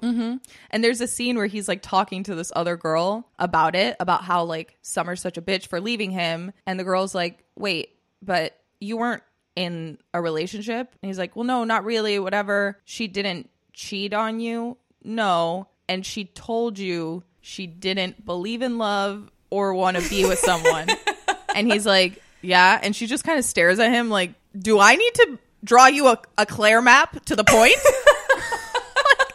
[0.69, 4.23] And there's a scene where he's like talking to this other girl about it, about
[4.23, 6.51] how like Summer's such a bitch for leaving him.
[6.67, 9.23] And the girl's like, wait, but you weren't
[9.55, 10.93] in a relationship?
[11.01, 12.79] And he's like, well, no, not really, whatever.
[12.85, 14.77] She didn't cheat on you?
[15.03, 15.67] No.
[15.87, 20.87] And she told you she didn't believe in love or want to be with someone.
[21.55, 22.79] and he's like, yeah.
[22.81, 26.07] And she just kind of stares at him like, do I need to draw you
[26.07, 27.75] a, a Claire map to the point?
[28.95, 29.33] like,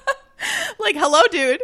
[0.79, 1.63] like, hello, dude.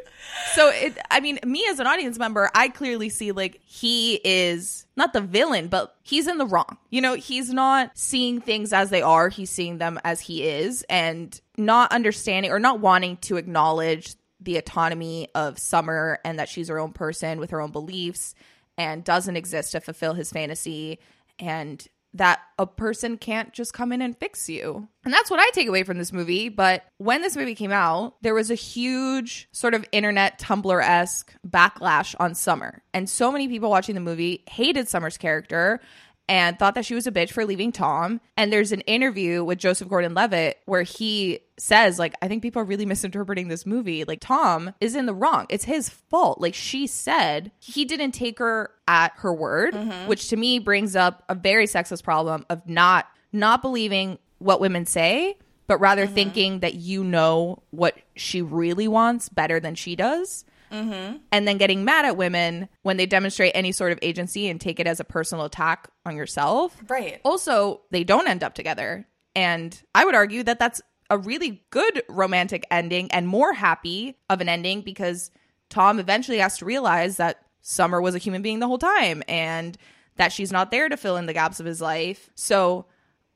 [0.53, 4.87] So it, I mean, me as an audience member, I clearly see like he is
[4.97, 6.77] not the villain, but he's in the wrong.
[6.91, 9.29] You know, he's not seeing things as they are.
[9.29, 14.57] He's seeing them as he is and not understanding or not wanting to acknowledge the
[14.57, 18.35] autonomy of Summer and that she's her own person with her own beliefs
[18.77, 20.99] and doesn't exist to fulfill his fantasy
[21.39, 24.89] and that a person can't just come in and fix you.
[25.05, 26.49] And that's what I take away from this movie.
[26.49, 31.35] But when this movie came out, there was a huge sort of internet Tumblr esque
[31.47, 32.83] backlash on Summer.
[32.95, 35.81] And so many people watching the movie hated Summer's character
[36.29, 38.21] and thought that she was a bitch for leaving Tom.
[38.37, 42.63] And there's an interview with Joseph Gordon Levitt where he says, like, I think people
[42.63, 44.05] are really misinterpreting this movie.
[44.05, 45.47] Like, Tom is in the wrong.
[45.51, 46.41] It's his fault.
[46.41, 50.09] Like, she said he didn't take her at her word, mm-hmm.
[50.09, 54.87] which to me brings up a very sexist problem of not not believing what women
[54.87, 56.15] say, but rather mm-hmm.
[56.15, 60.45] thinking that you know what she really wants better than she does
[60.75, 61.17] Mm-hmm.
[61.31, 64.81] and then getting mad at women when they demonstrate any sort of agency and take
[64.81, 66.77] it as a personal attack on yourself.
[66.89, 67.21] Right.
[67.25, 69.07] Also, they don't end up together.
[69.37, 74.41] And I would argue that that's a really good romantic ending and more happy of
[74.41, 75.31] an ending because
[75.69, 79.79] Tom eventually has to realize that Summer was a human being the whole time and
[80.17, 82.31] that she's not there to fill in the gaps of his life.
[82.35, 82.87] So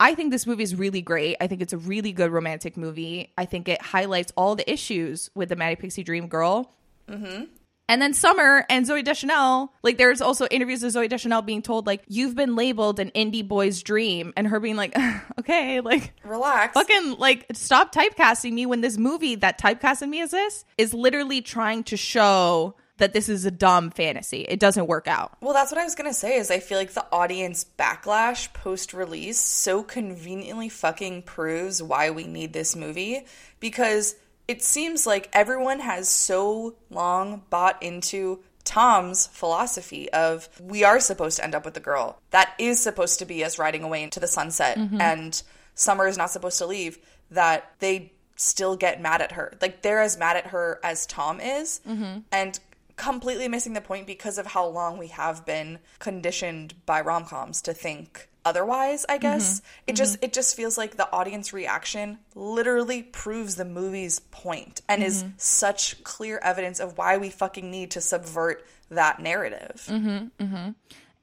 [0.01, 1.37] I think this movie is really great.
[1.41, 3.33] I think it's a really good romantic movie.
[3.37, 6.73] I think it highlights all the issues with the Manic Pixie Dream Girl.
[7.09, 7.45] Mm-hmm.
[7.91, 11.87] And then Summer and Zooey Deschanel, like there's also interviews of Zooey Deschanel being told
[11.87, 14.95] like you've been labeled an indie boy's dream, and her being like,
[15.39, 16.75] okay, like Relax.
[16.75, 21.41] fucking like stop typecasting me when this movie that typecasted me as this is literally
[21.41, 24.43] trying to show that this is a dumb fantasy.
[24.43, 25.37] It doesn't work out.
[25.41, 28.53] Well, that's what I was going to say is I feel like the audience backlash
[28.53, 33.25] post release so conveniently fucking proves why we need this movie
[33.61, 34.17] because
[34.49, 41.37] it seems like everyone has so long bought into Tom's philosophy of we are supposed
[41.37, 42.21] to end up with the girl.
[42.31, 45.01] That is supposed to be us riding away into the sunset mm-hmm.
[45.01, 45.43] and
[45.75, 46.99] Summer is not supposed to leave
[47.31, 49.57] that they still get mad at her.
[49.61, 52.21] Like they're as mad at her as Tom is mm-hmm.
[52.33, 52.59] and
[52.97, 57.73] completely missing the point because of how long we have been conditioned by rom-coms to
[57.73, 59.23] think otherwise i mm-hmm.
[59.23, 59.63] guess.
[59.87, 59.97] It mm-hmm.
[59.97, 65.23] just it just feels like the audience reaction literally proves the movie's point and is
[65.23, 65.33] mm-hmm.
[65.37, 69.87] such clear evidence of why we fucking need to subvert that narrative.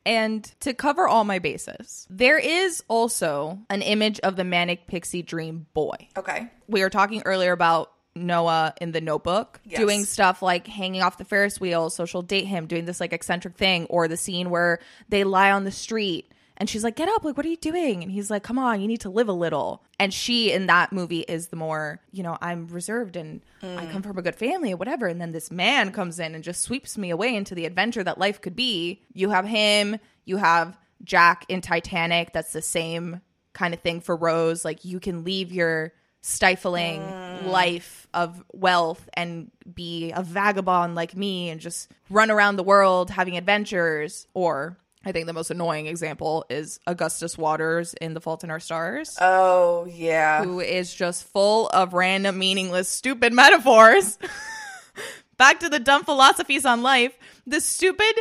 [0.07, 5.23] And to cover all my bases, there is also an image of the manic pixie
[5.23, 5.95] dream boy.
[6.15, 6.47] okay.
[6.67, 9.79] We were talking earlier about Noah in the notebook Yes.
[9.79, 13.57] doing stuff like hanging off the Ferris wheel, social date him, doing this like eccentric
[13.57, 17.23] thing, or the scene where they lie on the street and she's like, Get up,
[17.23, 18.03] like, what are you doing?
[18.03, 19.83] And he's like, Come on, you need to live a little.
[19.99, 23.91] And she in that movie is the more, you know, I'm reserved and I mm.
[23.91, 25.07] come from a good family or whatever.
[25.07, 28.17] And then this man comes in and just sweeps me away into the adventure that
[28.17, 29.01] life could be.
[29.13, 33.21] You have him, you have Jack in Titanic, that's the same
[33.53, 34.65] kind of thing for Rose.
[34.65, 37.45] Like, you can leave your stifling mm.
[37.45, 43.11] life of wealth and be a vagabond like me and just run around the world
[43.11, 44.75] having adventures or
[45.05, 49.15] I think the most annoying example is Augustus Waters in The Fault in Our Stars,
[49.21, 54.17] oh yeah who is just full of random, meaningless, stupid metaphors.
[55.37, 57.17] Back to the dumb philosophies on life.
[57.45, 58.15] The stupid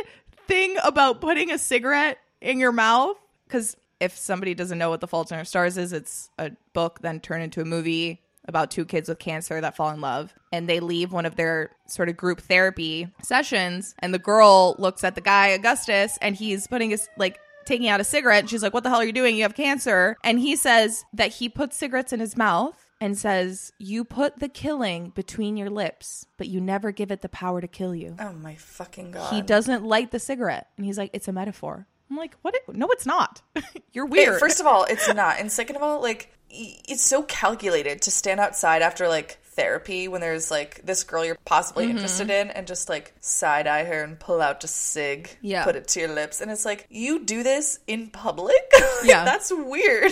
[0.47, 3.17] thing about putting a cigarette in your mouth,
[3.47, 6.99] because if somebody doesn't know what The Fault in Our Stars is, it's a book
[7.01, 10.69] then turned into a movie about two kids with cancer that fall in love and
[10.69, 15.15] they leave one of their sort of group therapy sessions and the girl looks at
[15.15, 18.73] the guy Augustus and he's putting his like taking out a cigarette and she's like
[18.73, 19.35] what the hell are you doing?
[19.35, 20.17] You have cancer.
[20.23, 24.47] And he says that he puts cigarettes in his mouth and says you put the
[24.47, 28.15] killing between your lips but you never give it the power to kill you.
[28.19, 29.33] Oh my fucking god.
[29.33, 32.87] he doesn't light the cigarette and he's like it's a metaphor i'm like what no
[32.91, 33.41] it's not
[33.93, 35.39] you're Wait, weird first of all, it's not.
[35.39, 40.19] And second of all, like it's so calculated to stand outside after like therapy when
[40.21, 41.91] there's like this girl you're possibly Mm-hmm.
[41.97, 45.63] interested in and just like side eye her and pull out a cig, Yeah.
[45.63, 48.55] put it to your lips, and it's like you do this in public.
[49.03, 49.23] Yeah.
[49.25, 50.11] that's weird.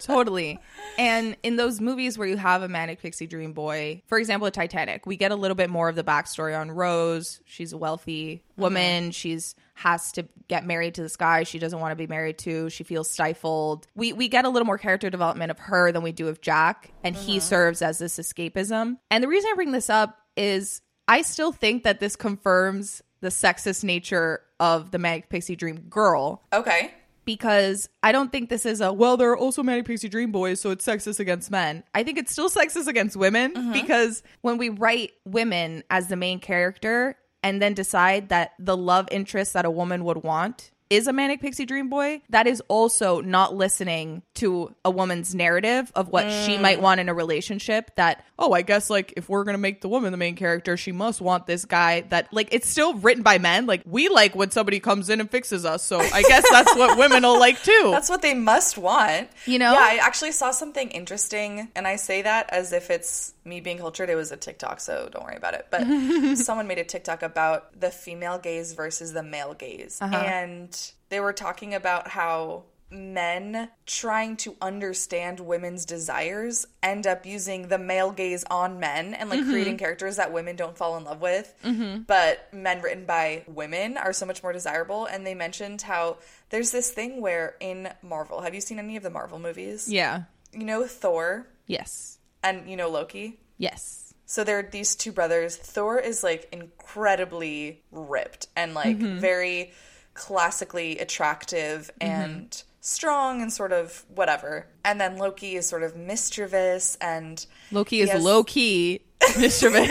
[0.00, 0.58] totally.
[0.98, 5.06] And in those movies where you have a manic pixie dream boy, for example, Titanic,
[5.06, 7.40] we get a little bit more of the backstory on Rose.
[7.44, 9.10] She's a wealthy woman.
[9.10, 12.68] She's has to get married to this guy she doesn't want to be married to.
[12.70, 13.86] She feels stifled.
[13.94, 16.92] We we get a little more character development of her than we do of Jack,
[17.02, 17.40] and he mm-hmm.
[17.40, 18.98] serves as this escapism.
[19.10, 23.28] And the reason I bring this up is I still think that this confirms the
[23.28, 26.92] sexist nature of the manic pixie dream girl Okay.
[27.24, 30.60] because I don't think this is a well, there are also manic pixie dream boys,
[30.60, 31.84] so it's sexist against men.
[31.94, 33.72] I think it's still sexist against women mm-hmm.
[33.72, 39.08] because when we write women as the main character and then decide that the love
[39.10, 43.22] interest that a woman would want is a manic pixie dream boy, that is also
[43.22, 46.82] not listening to a woman's narrative of what she might mm.
[46.82, 47.96] want in a relationship.
[47.96, 50.76] That, oh, I guess like if we're going to make the woman the main character,
[50.76, 53.64] she must want this guy that, like, it's still written by men.
[53.64, 55.82] Like, we like when somebody comes in and fixes us.
[55.82, 57.72] So I guess that's what women will like too.
[57.92, 59.28] That's what they must want.
[59.46, 59.72] You know?
[59.72, 63.78] Yeah, I actually saw something interesting, and I say that as if it's me being
[63.78, 64.10] cultured.
[64.10, 65.66] It was a TikTok, so don't worry about it.
[65.70, 69.98] But someone made a TikTok about the female gaze versus the male gaze.
[70.00, 70.16] Uh-huh.
[70.16, 70.81] And
[71.12, 77.76] they were talking about how men trying to understand women's desires end up using the
[77.76, 79.50] male gaze on men and like mm-hmm.
[79.50, 82.02] creating characters that women don't fall in love with mm-hmm.
[82.02, 86.16] but men written by women are so much more desirable and they mentioned how
[86.48, 90.22] there's this thing where in marvel have you seen any of the marvel movies Yeah.
[90.52, 92.18] you know thor Yes.
[92.42, 94.14] and you know loki Yes.
[94.24, 95.56] so there are these two brothers.
[95.56, 99.18] Thor is like incredibly ripped and like mm-hmm.
[99.18, 99.72] very
[100.14, 104.66] classically attractive and strong and sort of whatever.
[104.84, 108.22] And then Loki is sort of mischievous and Loki is Yes.
[108.22, 109.00] low key
[109.38, 109.88] mischievous.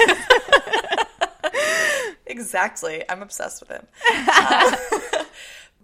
[2.26, 3.04] exactly.
[3.10, 3.88] I'm obsessed with him.
[4.14, 4.76] Uh,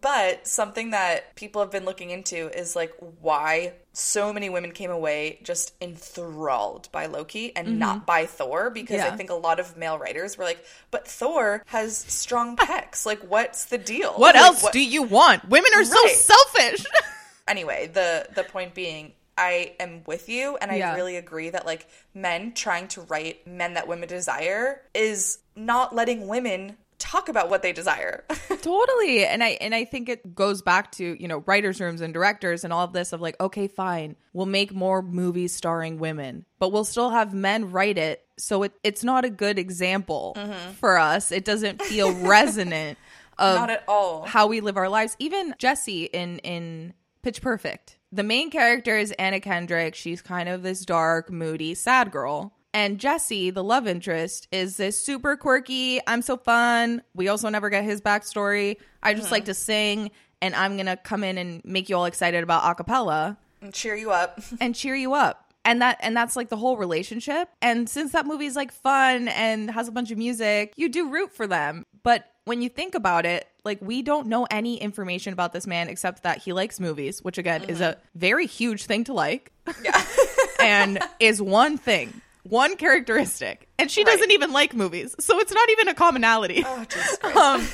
[0.02, 4.92] but something that people have been looking into is like why so many women came
[4.92, 7.80] away just enthralled by Loki and mm-hmm.
[7.80, 9.08] not by Thor because Yeah.
[9.08, 13.06] I think a lot of male writers were like, but Thor has strong pecs.
[13.06, 14.14] Like, what's the deal?
[14.14, 15.48] what Like, else do you want?
[15.50, 16.86] Women are so selfish.
[17.48, 20.96] anyway, the the point being I am with you and I Yeah.
[20.96, 26.28] really agree that like men trying to write men that women desire is not letting
[26.28, 28.24] women talk about what they desire.
[28.62, 29.26] totally.
[29.26, 32.64] And I and I think it goes back to, you know, writers' rooms and directors
[32.64, 34.16] and all of this of like, okay, fine.
[34.34, 38.26] We'll make more movies starring women, but we'll still have men write it.
[38.38, 40.72] So it, it's not a good example mm-hmm.
[40.74, 41.32] for us.
[41.32, 42.98] It doesn't feel resonant
[43.38, 44.26] of not at all.
[44.26, 45.16] how we live our lives.
[45.20, 47.98] Even Jesse in in Pitch Perfect.
[48.12, 49.96] The main character is Anna Kendrick.
[49.96, 52.54] She's kind of this dark, moody, sad girl.
[52.78, 57.02] And Jesse, the love interest, is this super quirky, I'm so fun.
[57.16, 58.78] We also never get his backstory.
[59.02, 59.48] I just like uh-huh.
[59.48, 60.12] to sing,
[60.44, 64.12] and I'm gonna come in and make you all excited about acapella And cheer you
[64.12, 64.40] up.
[64.62, 65.56] and cheer you up.
[65.66, 67.50] And that and that's like the whole relationship.
[67.64, 71.34] And since that movie's like fun and has a bunch of music, you do root
[71.34, 71.84] for them.
[72.04, 75.90] But when you think about it, like we don't know any information about this man
[75.90, 78.00] except that he likes movies, which again is mm-hmm.
[78.00, 79.52] a very huge thing to like.
[79.84, 80.06] Yeah.
[80.60, 83.68] and is one thing, one characteristic.
[83.80, 84.14] And she Right.
[84.14, 85.16] doesn't even like movies.
[85.20, 86.64] So it's not even a commonality.
[86.66, 86.86] oh,
[87.58, 87.68] Um,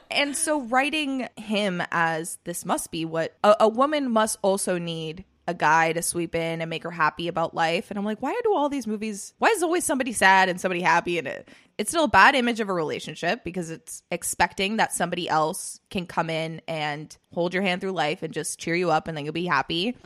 [0.10, 5.24] and so writing him as this must be what a, a woman must also need
[5.46, 7.90] a guy to sweep in and make her happy about life.
[7.90, 9.32] And I'm like, why do all these movies?
[9.38, 11.16] Why is always somebody sad and somebody happy?
[11.18, 15.26] And it, it's still a bad image of a relationship because it's expecting that somebody
[15.26, 19.08] else can come in and hold your hand through life and just cheer you up
[19.08, 19.96] and then you'll be happy.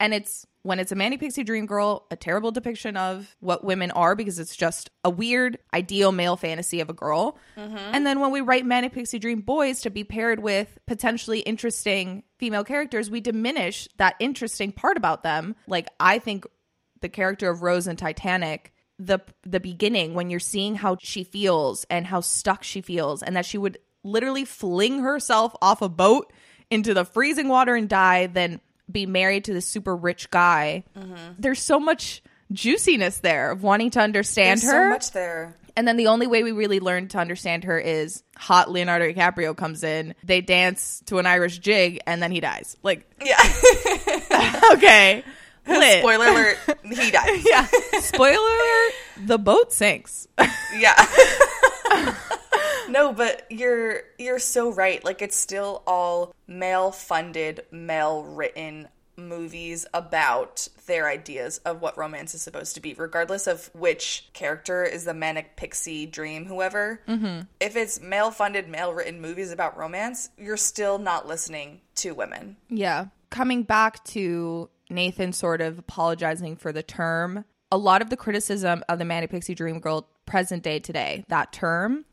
[0.00, 3.90] And it's when it's a Manic Pixie Dream Girl, a terrible depiction of what women
[3.92, 7.38] are because it's just a weird ideal male fantasy of a girl.
[7.56, 7.76] Mm-hmm.
[7.76, 12.24] And then when we write Manic Pixie Dream Boys to be paired with potentially interesting
[12.38, 15.54] female characters, we diminish that interesting part about them.
[15.66, 16.46] Like I think
[17.00, 21.86] the character of Rose in Titanic, the the beginning when you're seeing how she feels
[21.88, 26.32] and how stuck she feels and that she would literally fling herself off a boat
[26.70, 28.60] into the freezing water and die then
[28.90, 30.84] be married to this super rich guy.
[31.38, 32.22] There's so much
[32.52, 34.86] juiciness there of wanting to understand There's her.
[34.86, 35.54] so much there.
[35.76, 39.56] And then the only way we really learn to understand her is hot Leonardo DiCaprio
[39.56, 42.76] comes in, they dance to an Irish jig, and then he dies.
[42.82, 43.36] Like, Yeah.
[44.72, 45.22] okay.
[45.68, 46.00] Lit.
[46.00, 47.44] Spoiler alert, he dies.
[47.46, 47.66] Yeah.
[48.00, 48.92] Spoiler alert,
[49.26, 50.26] the boat sinks.
[50.76, 50.94] Yeah.
[52.90, 55.02] no, but you're you're so right.
[55.04, 62.34] Like it's still all male funded, male written movies about their ideas of what romance
[62.34, 67.02] is supposed to be, regardless of which character is the manic pixie dream, whoever.
[67.08, 67.40] Mm-hmm.
[67.60, 72.56] If it's male funded, male written movies about romance, you're still not listening to women.
[72.68, 73.06] Yeah.
[73.30, 77.44] Coming back to Nathan sort of apologizing for the term.
[77.70, 81.52] A lot of the criticism of the Manic Pixie Dream Girl present day today, that
[81.52, 82.06] term,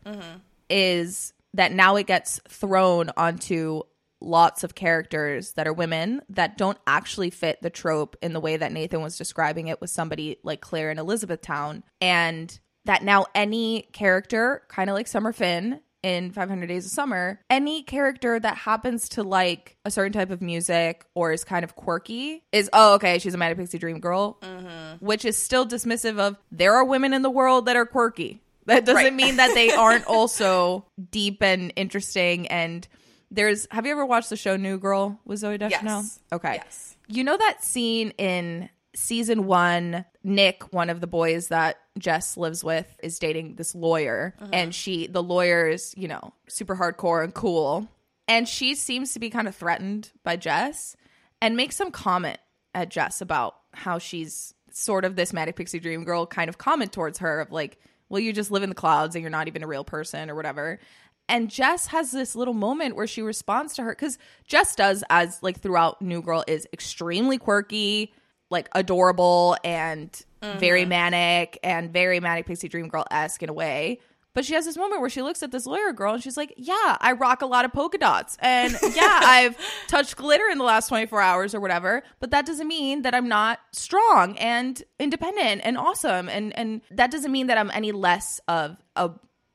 [0.69, 3.81] is that now it gets thrown onto
[4.21, 8.57] lots of characters that are women that don't actually fit the trope in the way
[8.57, 11.83] that Nathan was describing it with somebody like Claire in Elizabethtown.
[12.01, 17.41] And that now any character, kind of like Summer Finn in 500 Days of Summer,
[17.49, 21.75] any character that happens to like a certain type of music or is kind of
[21.75, 25.03] quirky is, oh, okay, she's a Manic Pixie Dream Girl, mm-hmm.
[25.03, 28.41] which is still dismissive of there are women in the world that are quirky.
[28.65, 29.13] That doesn't Right.
[29.13, 32.47] mean that they aren't also deep and interesting.
[32.47, 32.87] And
[33.31, 36.01] there's, have you ever watched the show New Girl with Zooey Deschanel?
[36.01, 36.19] Yes.
[36.31, 36.53] Okay.
[36.63, 36.95] Yes.
[37.07, 42.63] You know that scene in season one, Nick, one of the boys that Jess lives
[42.63, 44.33] with, is dating this lawyer.
[44.39, 44.49] Uh-huh.
[44.53, 47.87] And she, the lawyer is, you know, super hardcore and cool.
[48.27, 50.95] And she seems to be kind of threatened by Jess
[51.41, 52.39] and makes some comment
[52.73, 56.91] at Jess about how she's sort of this Manic Pixie Dream Girl kind of comment
[56.91, 57.77] towards her of like,
[58.09, 60.35] well, you just live in the clouds and you're not even a real person or
[60.35, 60.79] whatever.
[61.27, 65.41] And Jess has this little moment where she responds to her because Jess does, as
[65.41, 68.13] like throughout New Girl, is extremely quirky,
[68.51, 70.23] like adorable and
[70.59, 70.89] very mm-hmm.
[70.89, 73.99] manic and very manic pixie dream girl esque in a way.
[74.35, 76.53] But she has this moment where she looks at this lawyer girl and she's like,
[76.57, 78.37] Yeah, I rock a lot of polka dots.
[78.41, 79.57] And yeah, I've
[79.87, 82.03] touched glitter in the last 24 hours or whatever.
[82.19, 86.27] But that doesn't mean that I'm not strong and independent and awesome.
[86.29, 89.11] And, and that doesn't mean that I'm any less of a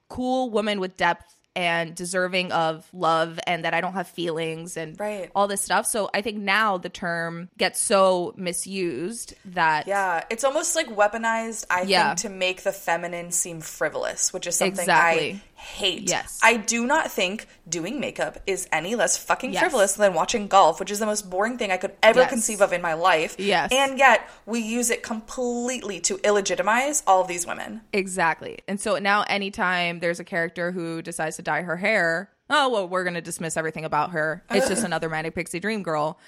[0.09, 4.99] cool woman with depth and deserving of love and that I don't have feelings and
[4.99, 5.31] Right.
[5.35, 5.85] all this stuff.
[5.87, 11.67] So I think now the term gets so misused that Yeah, it's almost like weaponized,
[11.69, 12.09] I Yeah.
[12.09, 15.33] think, to make the feminine seem frivolous, which is something Exactly.
[15.33, 16.09] I hate.
[16.09, 16.41] Yes.
[16.43, 19.61] I do not think doing makeup is any less fucking Yes.
[19.61, 22.31] frivolous than watching golf, which is the most boring thing I could ever Yes.
[22.31, 23.37] conceive of in my life.
[23.39, 23.71] Yes.
[23.73, 27.83] And yet, we use it completely to illegitimize all of these women.
[27.93, 28.59] Exactly.
[28.67, 32.89] And so now anytime there's a character who decides to dye her hair, oh well,
[32.89, 34.43] we're gonna dismiss everything about her.
[34.51, 36.19] It's just another manic pixie dream girl.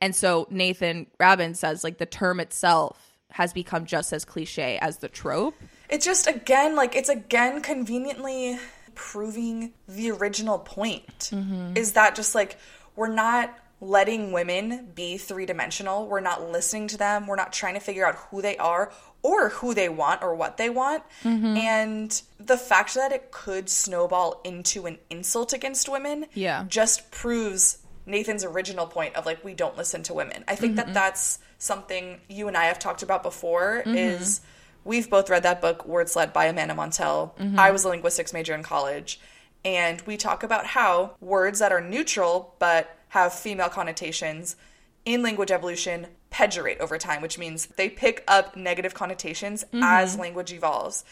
[0.00, 4.98] And so Nathan Rabin says like the term itself has become just as cliche as
[4.98, 5.54] the trope.
[5.88, 8.58] It's just again like it's again conveniently
[8.94, 11.30] proving the original point.
[11.32, 11.76] Mm-hmm.
[11.76, 12.58] Is that just like
[12.96, 16.06] we're not letting women be three-dimensional.
[16.06, 17.26] We're not listening to them.
[17.26, 20.56] We're not trying to figure out who they are or who they want or what
[20.56, 21.02] they want.
[21.24, 21.56] Mm-hmm.
[21.56, 26.64] And the fact that it could snowball into an insult against women Yeah.
[26.68, 30.44] just proves Nathan's original point of like we don't listen to women.
[30.46, 30.86] I think Mm-hmm.
[30.86, 34.40] that that's something you and I have talked about before is
[34.84, 37.36] we've both read that book Wordslut by Amanda Montell.
[37.36, 37.58] Mm-hmm.
[37.58, 39.20] I was a linguistics major in college
[39.64, 44.56] and we talk about how words that are neutral but have female connotations
[45.04, 50.52] in language evolution pejorate over time, which means they pick up negative connotations as language
[50.52, 51.04] evolves.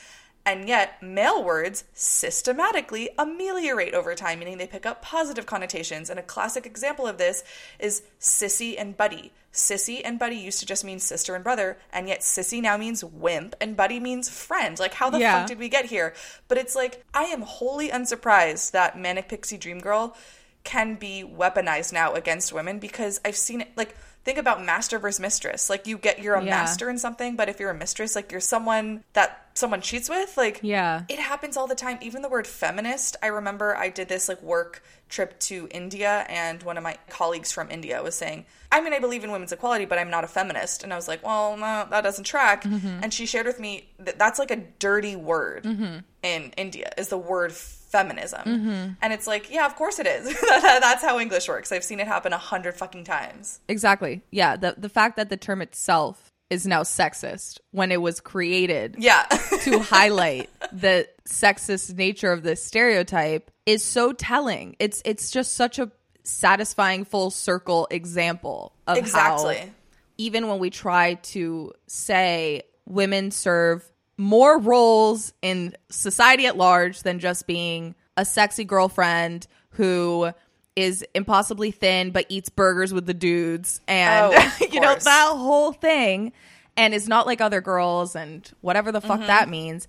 [0.47, 6.09] And yet, male words systematically ameliorate over time, meaning they pick up positive connotations.
[6.09, 7.45] And a classic example of this
[7.79, 9.33] is sissy and buddy.
[9.53, 13.05] Sissy and buddy used to just mean sister and brother, and yet sissy now means
[13.05, 14.79] wimp and buddy means friend.
[14.79, 15.41] Like, how the Yeah.
[15.41, 16.15] fuck did we get here?
[16.49, 20.17] But it's like, I am wholly unsurprised that Manic Pixie Dream Girl
[20.65, 25.21] can be weaponized now against women because I've seen it like think about master versus
[25.21, 25.71] mistress.
[25.71, 26.51] Like you get you're a Yeah.
[26.51, 30.37] master in something, but if you're a mistress, like you're someone that someone cheats with,
[30.37, 31.03] like Yeah.
[31.09, 31.99] it happens all the time.
[32.03, 36.63] Even the word feminist, I remember I did this like work trip to India and
[36.63, 39.87] one of my colleagues from India was saying, I mean I believe in women's equality,
[39.87, 40.85] but I'm not a feminist.
[40.85, 42.65] And I was like, Well, no, that doesn't track.
[42.65, 43.01] Mm-hmm.
[43.03, 45.99] And she shared with me that that's like a dirty word mm-hmm.
[46.23, 47.53] in India, is the word
[47.91, 48.41] feminism.
[48.43, 48.93] Mm-hmm.
[49.03, 50.41] And it's like, yeah, of course it is.
[50.51, 51.73] that's how English works.
[51.73, 53.61] I've seen it happen a hundred fucking times.
[53.69, 54.23] Exactly.
[54.31, 54.57] Yeah.
[54.57, 59.23] The the fact that the term itself is now sexist when it was created Yeah.
[59.63, 64.77] to highlight the sexist nature of this stereotype is so telling.
[64.79, 65.91] It's it's just such a
[66.23, 69.73] satisfying full circle example of how exactly.
[70.19, 73.90] even when we try to say women serve
[74.21, 80.31] more roles in society at large than just being a sexy girlfriend who
[80.77, 85.73] is impossibly thin but eats burgers with the dudes and Oh, you know that whole
[85.73, 86.33] thing
[86.77, 89.27] and is not like other girls and whatever the fuck Mm-hmm.
[89.29, 89.89] that means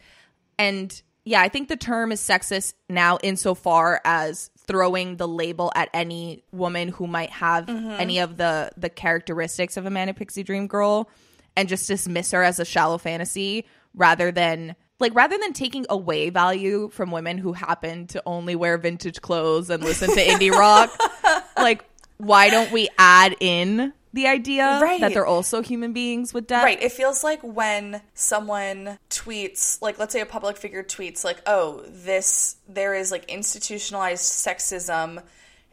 [0.58, 5.90] and yeah i think the term is sexist now insofar as throwing the label at
[5.94, 7.90] any woman who might have Mm-hmm.
[8.00, 11.10] any of the the characteristics of a manic pixie dream girl
[11.58, 16.30] and just dismiss her as a shallow fantasy rather than like rather than taking away
[16.30, 20.92] value from women who happen to only wear vintage clothes and listen to indie rock
[21.58, 21.84] like
[22.18, 25.00] why don't we add in the idea Right.
[25.00, 26.66] that they're also human beings with depth.
[26.66, 26.82] Right.
[26.84, 31.84] It feels like when someone tweets, like, let's say a public figure tweets, like, oh,
[31.88, 35.24] this, there is like institutionalized sexism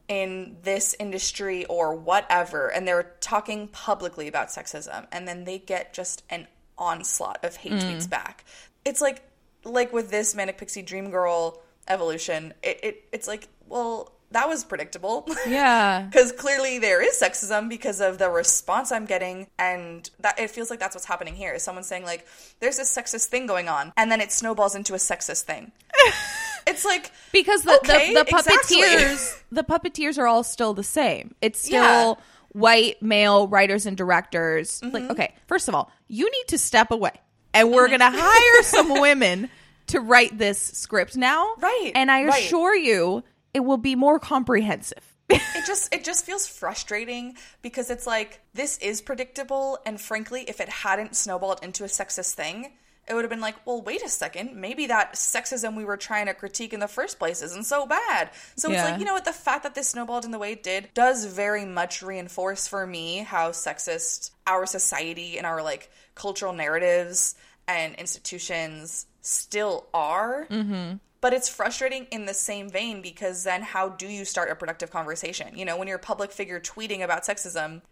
[0.06, 2.68] in this industry or whatever.
[2.68, 5.06] And they're talking publicly about sexism.
[5.10, 6.46] And then they get just an
[6.78, 7.80] onslaught of hate mm.
[7.80, 8.44] tweets back.
[8.84, 9.22] It's like,
[9.64, 14.64] like with this Manic Pixie Dream Girl evolution, it, it it's like, well, that was
[14.64, 15.26] predictable.
[15.46, 16.02] Yeah.
[16.10, 20.70] because clearly there is sexism because of the response I'm getting, and that it feels
[20.70, 21.52] like that's what's happening here.
[21.52, 22.26] Is someone saying like,
[22.60, 25.72] "There's this sexist thing going on," and then it snowballs into a sexist thing.
[26.68, 28.76] it's like because the, Okay, the, the exactly.
[28.82, 32.24] puppeteers the puppeteers are all still the same it's still Yeah.
[32.52, 34.94] White male writers and directors Mm-hmm.
[34.94, 37.12] like okay first of all you need to step away
[37.54, 39.48] and we're gonna hire some women
[39.88, 42.42] to write this script now Right, and i right.
[42.42, 43.22] assure you
[43.54, 48.78] it will be more comprehensive it just it just feels frustrating because it's like this
[48.78, 52.72] is predictable, and frankly, if it hadn't snowballed into a sexist thing.
[53.08, 54.54] It would have been like, well, wait a second.
[54.54, 58.30] Maybe that sexism we were trying to critique in the first place isn't so bad.
[58.56, 58.82] So Yeah.
[58.82, 59.24] it's like, you know what?
[59.24, 62.86] The fact that this snowballed in the way it did does very much reinforce for
[62.86, 67.34] me how sexist our society and our like cultural narratives
[67.66, 70.46] and institutions still are.
[70.50, 70.96] Mm-hmm.
[71.20, 74.90] But it's frustrating in the same vein because then how do you start a productive
[74.92, 75.56] conversation?
[75.56, 77.82] You know, when you're a public figure tweeting about sexism,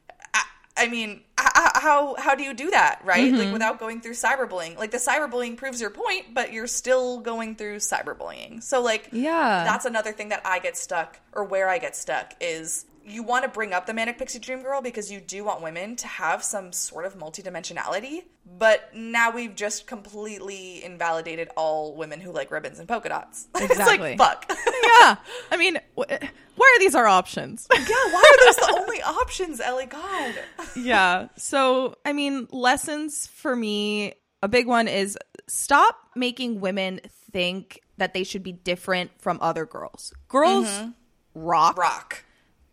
[0.77, 3.33] I, mean, how how do you do that, right?
[3.33, 3.53] Like mm-hmm.
[3.53, 4.77] without going through cyberbullying.
[4.77, 8.62] Like the cyberbullying proves your point, but you're still going through cyberbullying.
[8.62, 9.64] So like, Yeah.
[9.64, 12.87] that's another thing that I get stuck, or where I get stuck is.
[13.09, 15.94] You want to bring up the manic pixie dream girl because you do want women
[15.96, 18.24] to have some sort of multidimensionality,
[18.59, 23.46] but now we've just completely invalidated all women who like ribbons and polka dots.
[23.54, 24.12] Exactly.
[24.12, 24.59] it's like fuck.
[25.00, 25.16] yeah
[25.50, 26.11] i mean wh-
[26.57, 27.80] why are these our options yeah,
[28.11, 29.86] why are those the only options, Ellie?
[29.86, 30.34] God.
[30.74, 31.28] yeah.
[31.36, 37.00] So, I mean, lessons for me, a big one is stop making women
[37.30, 40.12] think that they should be different from other girls.
[40.28, 40.90] Girls mm-hmm.
[41.34, 42.24] rock, Rock.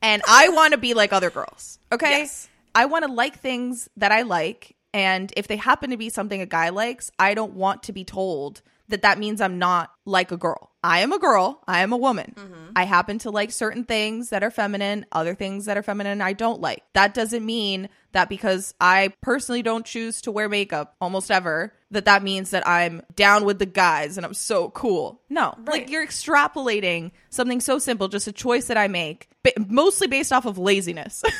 [0.04, 1.80] And I want to be like other girls.
[1.92, 2.20] Okay?
[2.20, 2.50] Yes.
[2.76, 6.42] I want to like things that I like, and if they happen to be something
[6.42, 10.32] a guy likes, I don't want to be told that that means I'm not like
[10.32, 10.72] a girl.
[10.84, 11.64] I am a girl.
[11.66, 12.34] I am a woman.
[12.36, 12.72] Mm-hmm.
[12.76, 16.34] I happen to like certain things that are feminine, other things that are feminine I
[16.34, 16.84] don't like.
[16.94, 22.06] That doesn't mean that because I personally don't choose to wear makeup almost ever, that
[22.06, 25.22] that means that I'm down with the guys and I'm so cool.
[25.30, 25.56] No.
[25.60, 25.68] Right.
[25.68, 30.32] Like you're extrapolating something so simple, just a choice that I make, ba- mostly based
[30.34, 31.24] off of laziness.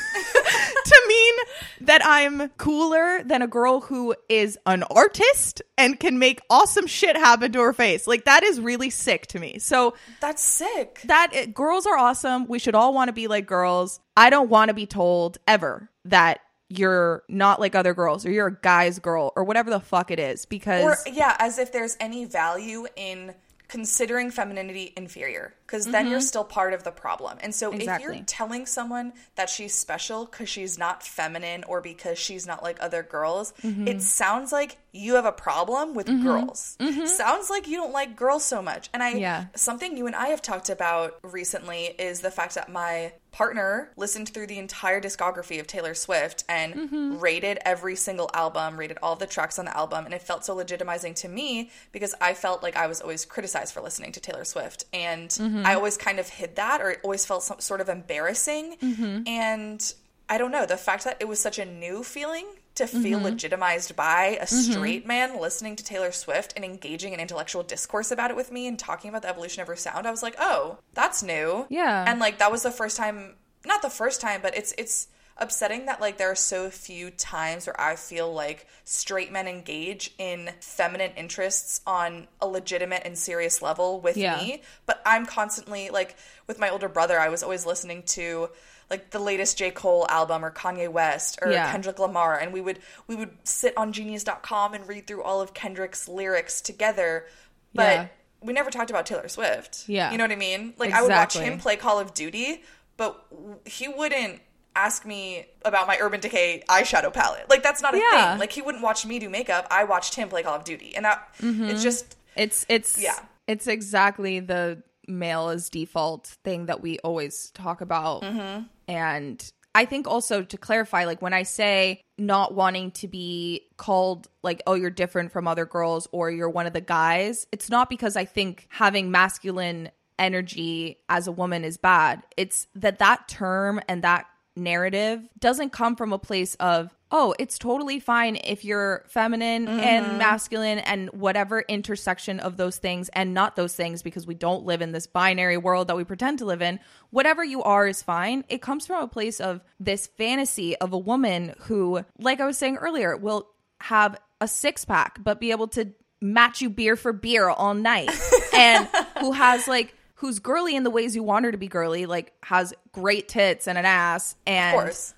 [0.84, 1.34] to mean
[1.82, 7.16] that I'm cooler than a girl who is an artist and can make awesome shit
[7.16, 8.06] happen to her face.
[8.06, 9.58] Like that is really sick to me.
[9.58, 11.00] So That's sick.
[11.04, 12.46] that it, girls are awesome.
[12.46, 14.00] We should all want to be like girls.
[14.16, 18.46] I don't want to be told ever that you're not like other girls or you're
[18.48, 21.96] a guy's girl or whatever the fuck it is because Or yeah, as if there's
[22.00, 23.34] any value in
[23.68, 26.24] considering femininity inferior because then you're mm-hmm.
[26.24, 27.38] still part of the problem.
[27.40, 32.18] And so if you're telling someone that she's special cuz she's not feminine or because
[32.18, 33.88] she's not like other girls, mm-hmm.
[33.88, 36.24] it sounds like you have a problem with mm-hmm.
[36.24, 36.76] girls.
[37.06, 38.90] Sounds like you don't like girls so much.
[38.92, 39.46] And I Yeah.
[39.56, 44.28] something you and I have talked about recently is the fact that my partner listened
[44.28, 47.18] through the entire discography of Taylor Swift and Mm-hmm.
[47.18, 50.54] rated every single album, rated all the tracks on the album, and it felt so
[50.54, 54.44] legitimizing to me because I felt like I was always criticized for listening to Taylor
[54.44, 55.66] Swift, and Mm-hmm.
[55.66, 59.26] I always kind of hid that, or it always felt some sort of embarrassing, Mm-hmm.
[59.26, 59.94] and
[60.28, 63.24] I don't know the fact that it was such a new feeling to feel Mm-hmm.
[63.26, 68.30] legitimized by a straight man listening to Taylor Swift and engaging in intellectual discourse about
[68.30, 70.78] it with me and talking about the evolution of her sound, I was like, oh,
[70.92, 71.66] that's new.
[71.68, 72.04] Yeah.
[72.06, 73.34] And like that was the first time
[73.66, 77.66] not the first time, but it's it's upsetting that like there are so few times
[77.66, 83.60] where I feel like straight men engage in feminine interests on a legitimate and serious
[83.60, 84.36] level with Yeah.
[84.36, 84.62] me.
[84.86, 86.16] But I'm constantly like
[86.46, 88.48] with my older brother, I was always listening to
[88.90, 89.70] like the latest J.
[89.72, 91.70] Cole album or Kanye West or Yeah.
[91.72, 92.78] Kendrick Lamar and we would
[93.08, 97.26] we would sit on genius.com and read through all of Kendrick's lyrics together.
[97.74, 98.06] But Yeah.
[98.40, 99.88] we never talked about Taylor Swift.
[99.88, 100.12] Yeah.
[100.12, 100.74] You know what I mean?
[100.76, 102.62] Like I would watch him play Call of Duty,
[102.96, 103.24] but
[103.64, 104.40] he wouldn't
[104.76, 107.48] ask me about my Urban Decay eyeshadow palette.
[107.48, 108.30] Like that's not a Yeah.
[108.32, 108.40] thing.
[108.40, 109.66] Like he wouldn't watch me do makeup.
[109.70, 111.64] I watched him play Call of Duty, and that Mm-hmm.
[111.64, 113.18] it's just It's it's Yeah.
[113.46, 118.22] It's exactly the male as default thing that we always talk about.
[118.22, 118.64] Mm-hmm.
[118.88, 124.28] And I think also to clarify, like when I say not wanting to be called
[124.42, 127.90] like, oh, you're different from other girls or you're one of the guys, it's not
[127.90, 132.22] because I think having masculine energy as a woman is bad.
[132.36, 137.58] It's that that term and that narrative doesn't come from a place of oh it's
[137.58, 140.18] totally fine if you're feminine and mm-hmm.
[140.18, 144.80] masculine and whatever intersection of those things and not those things because we don't live
[144.80, 146.78] in this binary world that we pretend to live in.
[147.10, 148.44] Whatever you are is fine.
[148.48, 152.58] It comes from a place of this fantasy of a woman who like i was
[152.58, 153.48] saying earlier will
[153.80, 158.10] have a six pack but be able to match you beer for beer all night
[158.54, 158.88] and
[159.20, 162.32] who has like who's girly in the ways you want her to be girly like
[162.44, 164.74] has great tits and an ass and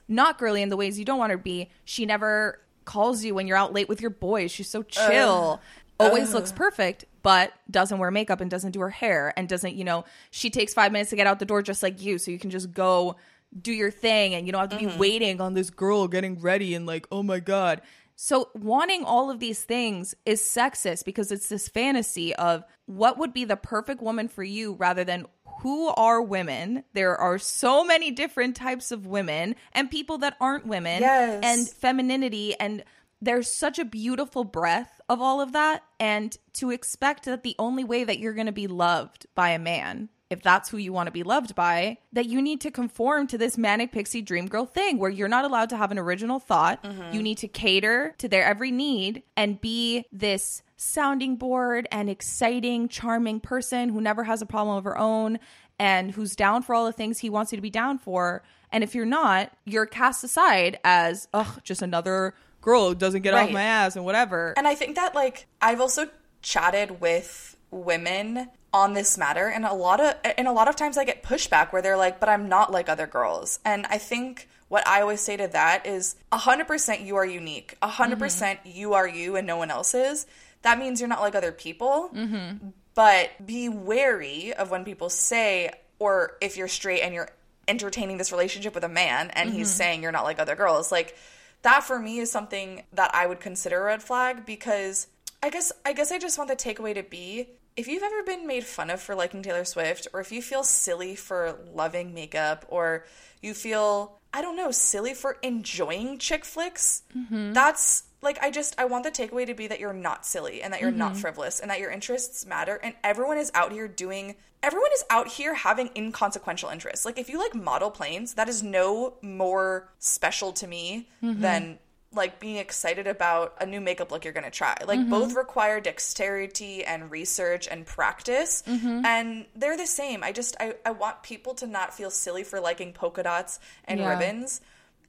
[0.09, 1.71] not girly in the ways you don't want her to be.
[1.85, 4.51] She never calls you when you're out late with your boys.
[4.51, 5.61] She's so chill.
[5.99, 9.83] Always looks perfect but doesn't wear makeup and doesn't do her hair and doesn't you
[9.83, 12.39] know she takes five minutes to get out the door just like you so you
[12.39, 13.17] can just go
[13.61, 16.73] do your thing and you don't have to be waiting on this girl getting ready
[16.75, 17.83] and like oh my god
[18.17, 23.33] so wanting all of these things is sexist because it's this fantasy of what would
[23.33, 25.27] be the perfect woman for you rather than
[25.61, 26.83] who are women.
[26.95, 31.41] There are so many different types of women and people that aren't women Yes.
[31.45, 32.85] and femininity and
[33.23, 37.85] there's such a beautiful breath of all of that and to expect that the only
[37.85, 41.07] way that you're going to be loved by a man if that's who you want
[41.07, 44.67] to be loved by, that you need to conform to this manic pixie dream girl
[44.67, 46.83] thing where you're not allowed to have an original thought.
[46.83, 47.15] Mm-hmm.
[47.15, 52.89] You need to cater to their every need and be this sounding board and exciting,
[52.89, 55.39] charming person who never has a problem of her own
[55.79, 58.43] and who's down for all the things he wants you to be down for.
[58.73, 63.33] And if you're not, you're cast aside as, ugh, just another girl who doesn't get
[63.33, 64.55] off my ass and whatever.
[64.57, 66.09] And I think that like I've also
[66.43, 70.99] chatted with women on this matter and a lot of and a lot of times
[70.99, 74.49] I get pushback where they're like, "But I'm not like other girls." And I think
[74.69, 77.77] what I always say to that is 100% you are unique.
[77.83, 78.19] 100% mm-hmm.
[78.19, 80.27] percent you are you and no one else is.
[80.63, 82.11] That means you're not like other people.
[82.13, 82.69] Mm-hmm.
[82.95, 87.29] But be wary of when people say or if you're straight and you're
[87.69, 89.77] entertaining this relationship with a man and he's mm-hmm.
[89.77, 90.91] saying you're not like other girls.
[90.91, 91.17] Like
[91.63, 95.07] that for me is something that I would consider a red flag because
[95.43, 98.47] I guess I guess I just want the takeaway to be if you've ever been
[98.47, 102.65] made fun of for liking Taylor Swift or if you feel silly for loving makeup
[102.69, 103.05] or
[103.43, 107.53] you feel I don't know silly for enjoying chick flicks mm-hmm.
[107.53, 110.73] that's like I just I want the takeaway to be that you're not silly and
[110.73, 111.21] that you're not mm-hmm.
[111.21, 115.29] frivolous and that your interests matter and everyone is out here doing everyone is out
[115.29, 117.05] here having inconsequential interests.
[117.05, 121.41] Like if you like model planes, that is no more special to me mm-hmm.
[121.41, 121.79] than
[122.17, 124.77] like being excited about a new makeup look you're going to try.
[124.87, 125.11] Like mm-hmm.
[125.11, 129.05] both require dexterity and research and practice mm-hmm.
[129.05, 130.25] and they're the same.
[130.25, 134.01] I just I I want people to not feel silly for liking polka dots and
[134.01, 134.11] Yeah.
[134.11, 134.61] ribbons.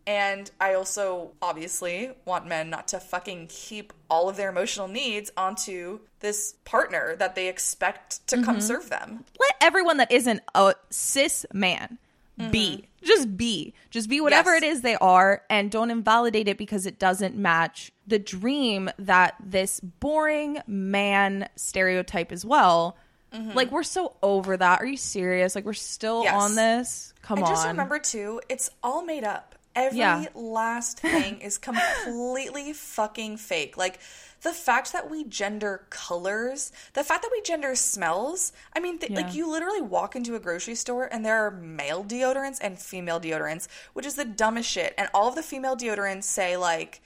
[0.05, 5.31] And I also obviously want men not to fucking keep all of their emotional needs
[5.35, 8.59] onto this partner that they expect to come mm-hmm.
[8.61, 9.25] serve them.
[9.37, 11.97] let everyone that isn't a cis man
[12.39, 12.51] Mm-hmm.
[12.51, 12.87] be.
[13.03, 13.73] Just be.
[13.89, 14.63] Just be whatever Yes.
[14.63, 19.35] it is they are and don't invalidate it because it doesn't match the dream that
[19.43, 22.95] this boring man stereotype as well.
[23.33, 23.53] Mm-hmm.
[23.53, 24.81] Like we're so over that.
[24.81, 25.55] Are you serious?
[25.55, 26.33] Like we're still Yes.
[26.35, 27.13] on this?
[27.23, 27.51] Come And on.
[27.53, 29.55] just remember too, it's all made up.
[29.75, 30.25] Every Yeah.
[30.33, 31.57] last thing is
[32.07, 33.77] completely fucking fake.
[33.77, 33.99] Like
[34.43, 38.53] the fact that we gender colors, the fact that we gender smells.
[38.75, 39.21] I mean, th- Yeah.
[39.21, 43.19] like you literally walk into a grocery store and there are male deodorants and female
[43.19, 44.93] deodorants, which is the dumbest shit.
[44.97, 47.01] And all of the female deodorants say like,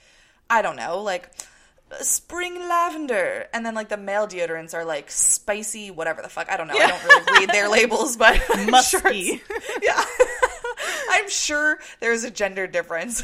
[0.50, 1.30] I don't know, like
[2.00, 6.56] spring lavender and then like the male deodorants are like spicy whatever the fuck i
[6.56, 9.42] don't know i don't really read their labels but I'm sure Musky.
[9.82, 10.02] yeah
[11.10, 13.22] i'm sure there's a gender difference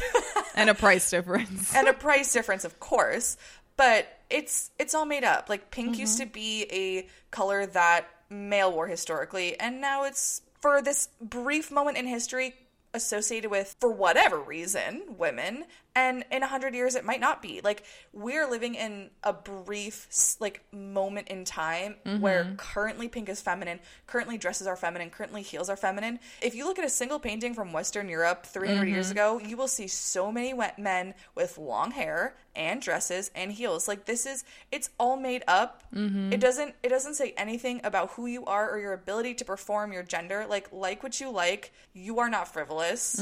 [0.55, 1.73] and a price difference.
[1.75, 3.37] and a price difference of course
[3.79, 5.47] but it's it's all made up.
[5.47, 6.27] Like pink used mm-hmm.
[6.27, 11.97] to be a color that male wore historically and now it's for this brief moment
[11.97, 12.53] in history
[12.93, 15.63] associated with for whatever reason women
[15.95, 17.61] and in a hundred years it might not be.
[17.63, 17.83] Like
[18.13, 20.07] we're living in a brief
[20.39, 22.55] like moment in time where mm-hmm.
[22.55, 26.19] currently pink is feminine currently dresses are feminine currently heels are feminine.
[26.41, 28.93] If you look at a single painting from western europe 300 mm-hmm.
[28.93, 33.51] years ago you will see so many wet men with long hair and dresses and
[33.51, 33.87] heels.
[33.87, 35.83] Like this is it's all made up.
[35.93, 36.33] Mm-hmm.
[36.33, 39.93] It doesn't it doesn't say anything about who you are or your ability to perform
[39.93, 40.45] your gender.
[40.47, 43.19] Like like what you like you are not frivolous.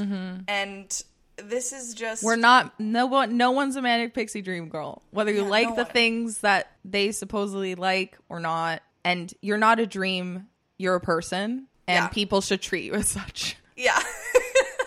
[0.47, 1.03] And
[1.43, 5.01] this is just We're not no one no one's a manic pixie dream girl.
[5.11, 5.91] Whether you Yeah, like no the one.
[5.93, 8.81] things that they supposedly like or not.
[9.05, 10.47] And you're not a dream,
[10.77, 11.67] you're a person.
[11.87, 12.07] And Yeah.
[12.09, 13.55] people should treat you as such.
[13.75, 13.99] yeah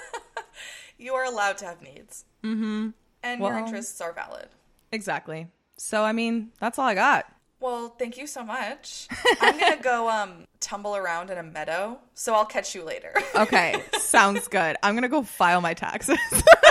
[0.98, 2.90] you are allowed to have needs mm-hmm.
[3.22, 4.48] and your interests are valid
[4.92, 5.46] Exactly.
[5.76, 7.32] So I mean, that's all I got.
[7.60, 9.06] Well, thank you so much.
[9.40, 13.12] I'm gonna go um tumble around in a meadow, so I'll catch you later.
[13.36, 14.76] Okay, sounds good.
[14.82, 16.18] I'm gonna go file my taxes.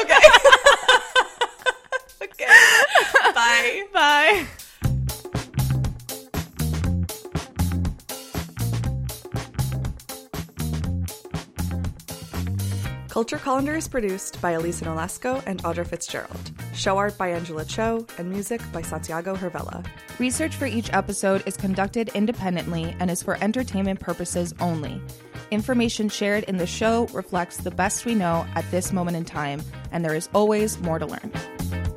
[0.02, 0.28] okay.
[2.24, 2.48] okay.
[3.34, 3.84] Bye.
[3.94, 4.48] Bye.
[13.20, 16.52] Culture Colander is produced by Elisa Nolasco and Audra Fitzgerald.
[16.74, 19.86] Show art by Angela Cho and music by Santiago Hervella.
[20.20, 25.02] Research for each episode is conducted independently and is for entertainment purposes only.
[25.52, 29.62] Information shared in the show reflects the best we know at this moment in time,
[29.92, 31.89] and there is always more to learn.